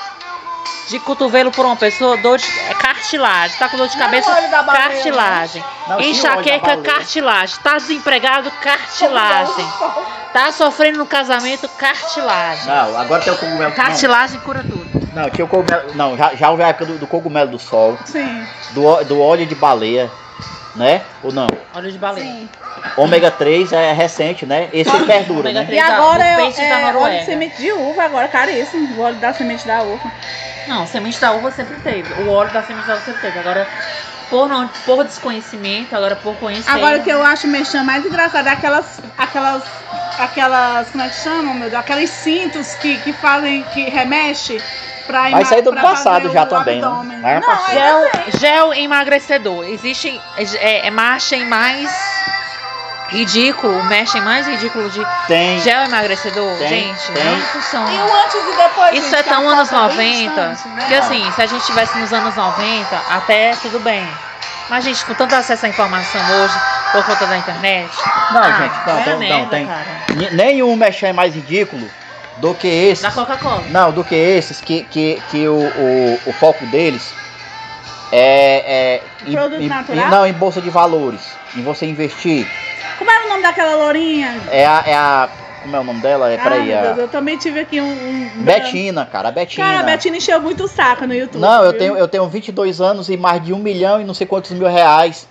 [0.89, 3.59] de cotovelo por uma pessoa, dor de é cartilagem.
[3.59, 4.31] Tá com dor de Não é cabeça,
[4.67, 5.65] cartilagem.
[5.89, 7.59] Não, Enxaqueca, cartilagem.
[7.63, 9.67] Tá desempregado, cartilagem.
[10.33, 12.67] Tá sofrendo no casamento, cartilagem.
[12.67, 13.73] Não, agora tem o cogumelo.
[13.73, 14.93] Cartilagem cura tudo.
[15.15, 15.95] Não, não tinha o cogumelo.
[15.95, 18.47] Não, já, já houve a época do, do cogumelo do sol, Sim.
[18.71, 20.11] do, do óleo de baleia,
[20.75, 21.03] né?
[21.23, 21.47] Ou não?
[21.75, 22.25] Óleo de baleia.
[22.25, 22.49] Sim.
[22.97, 24.69] Ômega 3 é recente, né?
[24.73, 25.65] Esse perdura, né?
[25.65, 25.77] 3.
[25.77, 28.97] E agora é, é óleo de semente de uva, agora caríssimo.
[28.97, 30.11] O óleo da semente da uva.
[30.67, 32.13] Não, semente da uva sempre teve.
[32.23, 33.39] O óleo da semente da uva sempre teve.
[33.39, 33.69] Agora,
[34.31, 36.71] por, não, por desconhecimento, agora por conhecer.
[36.71, 39.01] Agora o que eu acho mexendo mais engraçado é aquelas.
[39.19, 39.63] aquelas.
[40.19, 40.89] aquelas.
[40.91, 41.81] como é que chamam, meu Deus?
[41.81, 43.63] Aqueles cintos que, que fazem.
[43.75, 44.61] que remexe
[45.13, 46.87] pra Vai sair do passado já também, né?
[46.87, 47.19] abdômen.
[47.19, 49.65] Não, ainda Gel, gel emagrecedor.
[49.65, 51.91] Existe é, é margem mais
[53.09, 55.61] ridículo, mexem mais ridículo de Tem.
[55.61, 56.57] gel emagrecedor.
[56.59, 57.25] Tem, Gente, tem.
[57.25, 57.93] não funciona.
[57.93, 58.93] E o antes e depois.
[58.95, 60.85] Isso gente, é tão anos foto é bem 90, distante, né?
[60.89, 64.07] que assim, se a gente estivesse nos anos 90, até tudo bem.
[64.71, 66.55] Mas, gente, com tanto acesso à informação hoje,
[66.93, 67.91] por conta da internet.
[68.31, 69.67] Não, ah, gente, não, é tem, merda, não, tem.
[69.67, 69.87] cara.
[70.33, 71.91] Nenhum mexer mais ridículo
[72.39, 73.03] do que esses.
[73.03, 73.63] Da Coca-Cola.
[73.71, 77.13] Não, do que esses que, que, que o, o, o foco deles
[78.11, 80.07] é, é em, Produto em- natural?
[80.07, 81.21] em- não, em bolsa de valores,
[81.57, 82.47] em você investir.
[82.99, 84.39] Como era o nome daquela lourinha?
[84.51, 85.29] É a, é a
[85.63, 86.31] Como é o nome dela?
[86.31, 86.67] É, Ai, peraí.
[86.69, 87.87] Deus, eu também tive aqui um.
[87.91, 89.67] um- Betina, cara, a Betina.
[89.67, 91.41] Cara, a Betina encheu muito o saco no YouTube.
[91.41, 94.27] Não, eu tenho, eu tenho 22 anos e mais de um milhão e não sei
[94.27, 95.27] quantos mil reais.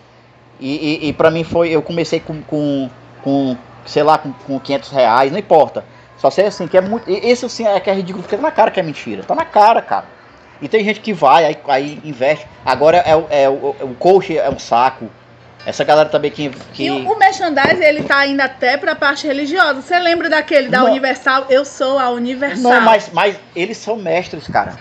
[0.60, 1.70] E, e, e pra mim foi.
[1.70, 2.90] Eu comecei com, com,
[3.24, 5.84] com sei lá, com, com 500 reais, não importa.
[6.22, 7.10] Só sei assim, que é muito.
[7.10, 9.24] Esse assim é que é ridículo, porque tá na cara que é mentira.
[9.24, 10.06] Tá na cara, cara.
[10.62, 12.46] E tem gente que vai, aí, aí investe.
[12.64, 15.10] Agora é, o- é, o, o coach é um saco.
[15.66, 16.50] Essa galera também que.
[16.74, 16.86] que...
[16.86, 19.82] E o, o merchandise, ele tá indo até pra parte religiosa.
[19.82, 20.92] Você lembra daquele da Não.
[20.92, 21.48] Universal?
[21.50, 22.72] Eu sou a Universal.
[22.72, 24.76] Não, mas, mas eles são mestres, cara.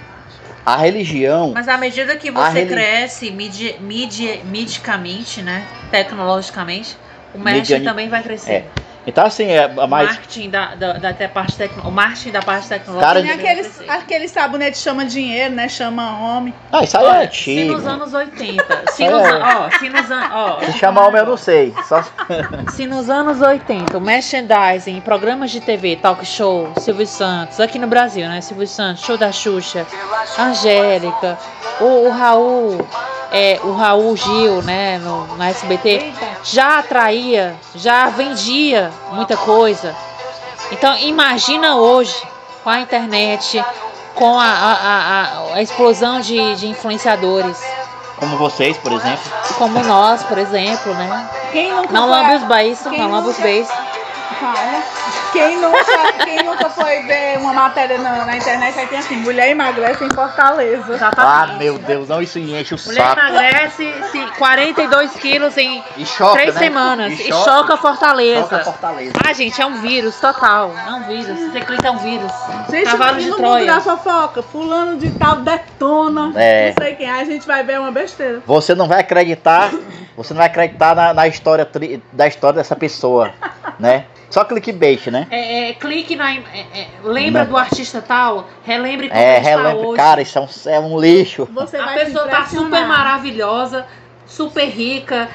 [0.65, 1.53] A religião.
[1.55, 5.65] Mas à medida que você reli- cresce midi, midi, medicamente, né?
[5.91, 6.99] Tecnologicamente,
[7.35, 8.53] o marketing Mediani- também vai crescer.
[8.53, 8.65] É.
[9.11, 10.09] Então, assim, é O mais.
[10.09, 13.07] marketing da, da, da, da parte tecno, o marketing da parte tecnológica.
[13.15, 15.69] Cara, vai aqueles, aqueles sabonete chama dinheiro, né?
[15.69, 16.55] Chama homem.
[16.73, 17.73] Ah, isso aí Olha, é se antigo.
[17.75, 19.11] nos anos 80, se É.
[19.11, 21.75] nos, an- ó, se nos, an- ó, Se chamar homem, eu não sei.
[21.89, 22.03] Só...
[22.71, 27.87] Se nos anos 80 o merchandising, programas de TV, talk show, Silvio Santos, aqui no
[27.87, 28.41] Brasil, né?
[28.41, 29.87] Silvio Santos, show da Xuxa,
[30.39, 31.39] Angélica,
[31.81, 32.87] o, o Raul,
[33.33, 36.13] é, o Raul Gil, né, no, na SBT,
[36.43, 39.95] já atraía, já vendia muita coisa.
[40.73, 42.15] Então imagina hoje,
[42.65, 43.65] com a internet,
[44.15, 44.73] com a, a,
[45.53, 47.59] a- a explosão de, de influenciadores,
[48.19, 49.33] Como vocês, por exemplo.
[49.57, 51.29] como nós, por exemplo, né?
[51.53, 53.37] Quem nunca Não lambe os beiços, quem não lambe os.
[54.39, 54.83] Calma.
[55.33, 56.30] Quem nunca, quem
[56.61, 60.99] nunca foi ver uma matéria na, na internet, aí tem assim, mulher emagrece em Fortaleza.
[61.17, 63.21] Ah, meu Deus, não, isso enche o Mulher saco.
[63.21, 66.61] emagrece se 42 quilos em E choca, três né?
[66.61, 67.13] semanas.
[67.19, 68.43] E E, choca- choca, Fortaleza.
[68.43, 69.13] choca Fortaleza.
[69.27, 70.73] Ah, gente, é um vírus total.
[70.87, 71.39] É um vírus.
[71.51, 72.33] Você clica é um vírus.
[72.71, 73.81] Gente, Cavalo de no mundo da Troia.
[73.81, 76.69] fofoca, fulano de tal detona, É.
[76.77, 78.43] não sei quem, aí a gente vai ver uma besteira.
[78.47, 79.71] Você não vai acreditar,
[80.17, 83.33] você não vai acreditar na, na história tri- da história dessa pessoa,
[83.79, 84.05] né?
[84.31, 85.27] Só clickbait, né?
[85.31, 86.33] É, é, clique na.
[86.33, 86.39] é,
[86.73, 87.51] é, lembra Não.
[87.51, 88.47] do artista tal?
[88.65, 89.97] Relembre como É, está relembra, hoje.
[89.97, 91.49] cara, isso é um, é um lixo.
[91.53, 93.85] Você A pessoa tá super maravilhosa,
[94.27, 95.29] super rica,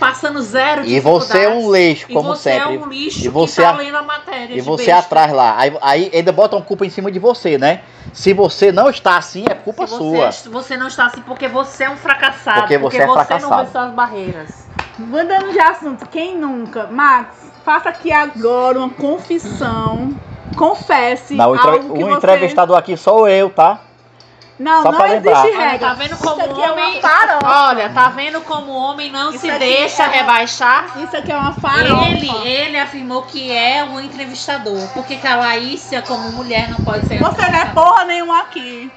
[0.00, 2.74] passando zero E você é um lixo, E como você sempre.
[2.74, 4.54] é um lixo E você que tá a- lendo a matéria.
[4.54, 5.00] E você besta.
[5.00, 5.54] atrás lá.
[5.58, 7.80] Aí, aí ainda botam culpa em cima de você, né?
[8.14, 10.32] Se você não está assim, é culpa Se sua.
[10.32, 12.60] Você, você não está assim porque você é um fracassado.
[12.60, 13.64] Porque você é não fracassado.
[13.66, 14.64] vê suas barreiras.
[14.98, 16.86] Mudando de assunto, quem nunca?
[16.86, 20.14] Max, faça aqui agora uma confissão.
[20.56, 22.16] Confesse Não, o, entre- algo que o você...
[22.16, 23.80] entrevistador aqui sou eu, tá?
[24.56, 25.42] Não, Só não existe lembrar.
[25.42, 25.64] regra.
[25.64, 26.92] Olha, tá vendo como Isso aqui é homem.
[26.92, 27.46] uma farofa.
[27.70, 30.92] Olha, tá vendo como o homem não Isso se deixa é- rebaixar?
[31.02, 32.06] Isso aqui é uma farofa.
[32.08, 34.78] Ele, ele afirmou que é o entrevistador.
[34.94, 38.92] Porque que a Laícia, como mulher, não pode ser Você não é porra nenhuma aqui.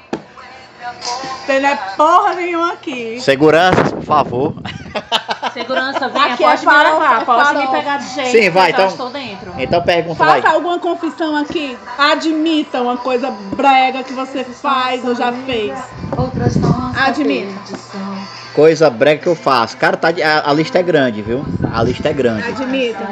[1.43, 3.19] Você não é porra nenhuma aqui.
[3.19, 4.53] Seguranças, por favor.
[5.57, 8.31] Segurança, venha, Aqui é pode me farofa, levar, é pode me pegar de jeito.
[8.31, 9.53] Sim, vai, então- estou dentro.
[9.57, 10.41] Então pergunta, vai.
[10.41, 11.77] Faça alguma confissão aqui.
[11.97, 15.77] Admita uma coisa brega que você faz ou já fez.
[16.15, 17.53] Outras nossas Admita.
[17.53, 18.17] perdição.
[18.53, 19.77] Coisa brega que eu faço.
[19.77, 21.45] Cara, tá a, a lista é grande, viu?
[21.71, 22.47] A lista é grande.
[22.47, 23.07] Admita.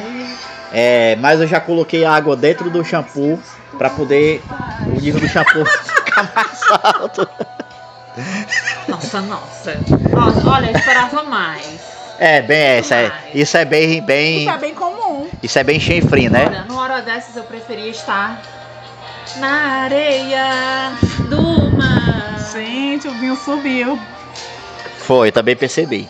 [0.71, 3.39] É, mas eu já coloquei água dentro do shampoo
[3.77, 4.41] pra poder
[4.87, 5.63] o nível do shampoo
[6.05, 7.27] ficar mais alto.
[8.87, 9.77] Nossa, nossa.
[10.11, 11.79] Nossa, olha, eu esperava mais.
[12.19, 12.95] É, bem essa.
[12.95, 14.41] É, isso é bem, bem.
[14.41, 15.27] Isso é bem comum.
[15.43, 16.45] Isso é bem chinfrim, né?
[16.47, 18.41] Olha, numa hora dessas eu preferia estar
[19.37, 20.93] na areia
[21.29, 22.39] do mar.
[22.53, 23.99] Gente, o vinho subiu.
[24.99, 26.09] Foi, também percebi.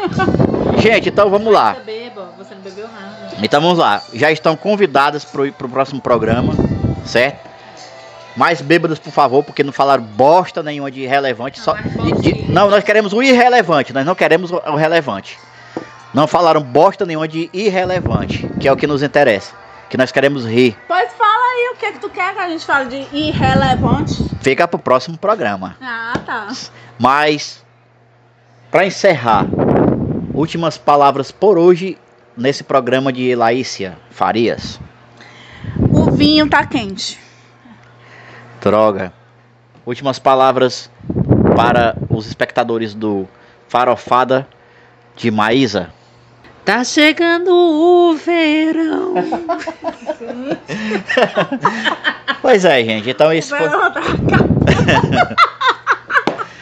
[0.78, 1.74] Gente, então vamos lá.
[1.74, 3.32] Você beba, você não bebeu nada.
[3.42, 4.02] Então vamos lá.
[4.12, 6.54] Já estão convidadas pro, pro próximo programa,
[7.04, 7.55] certo?
[8.36, 11.58] Mais bêbadas, por favor, porque não falaram bosta nenhuma de irrelevante.
[11.58, 15.38] Só, de- de- não, nós queremos o irrelevante, nós não queremos o, o relevante.
[16.12, 19.52] Não falaram bosta nenhuma de irrelevante, que é o que nos interessa.
[19.88, 20.76] Que nós queremos rir.
[20.88, 24.14] Pois fala aí o que, que tu quer que a gente fale de irrelevante.
[24.40, 25.76] Fica pro próximo programa.
[25.80, 26.48] Ah, tá.
[26.98, 27.64] Mas,
[28.70, 29.46] para encerrar,
[30.34, 31.96] últimas palavras por hoje
[32.36, 34.80] nesse programa de Laícia Farias.
[35.90, 37.18] O vinho tá quente.
[38.60, 39.12] Droga.
[39.84, 40.90] Últimas palavras
[41.54, 43.28] para os espectadores do
[43.68, 44.46] Farofada
[45.14, 45.90] de Maísa.
[46.64, 49.14] Tá chegando o verão.
[52.42, 53.10] Pois é, gente.
[53.10, 53.58] Então esse foi.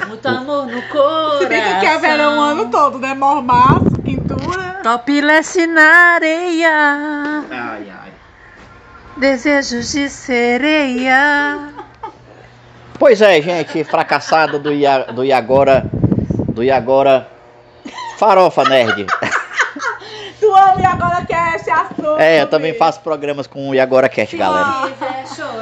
[0.08, 1.38] Muito amor no coração.
[1.40, 3.12] Se bem que aqui é verão o ano todo, né?
[3.12, 4.80] Mormaço, quintura.
[4.82, 7.44] Topless na areia.
[7.50, 8.03] Ai, ai.
[9.16, 11.72] Desejos de sereia.
[12.98, 13.84] Pois é, gente.
[13.84, 15.84] Fracassado do, Ia, do Iagora.
[16.52, 17.28] Do Iagora.
[18.18, 19.06] Farofa Nerd.
[20.40, 22.18] Tu ama e agora quer esse assunto.
[22.18, 24.92] É, eu também faço programas com o E Agora Cast, galera.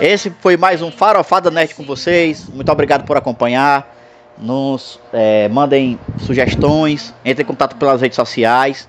[0.01, 2.49] Esse foi mais um Farofada Nerd com vocês.
[2.49, 3.97] Muito obrigado por acompanhar.
[4.39, 8.89] Nos é, mandem sugestões, entrem em contato pelas redes sociais,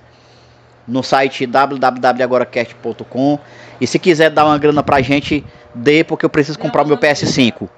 [0.86, 3.38] no site www.agoracast.com.
[3.80, 6.96] E se quiser dar uma grana pra gente, dê, porque eu preciso comprar o meu
[6.96, 7.68] PS5.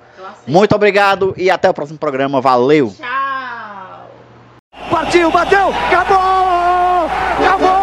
[0.46, 2.40] Muito obrigado e até o próximo programa.
[2.40, 2.94] Valeu!
[2.96, 4.11] Tchau.
[4.90, 7.11] Partiu, bateu, acabou!
[7.38, 7.75] Acabou!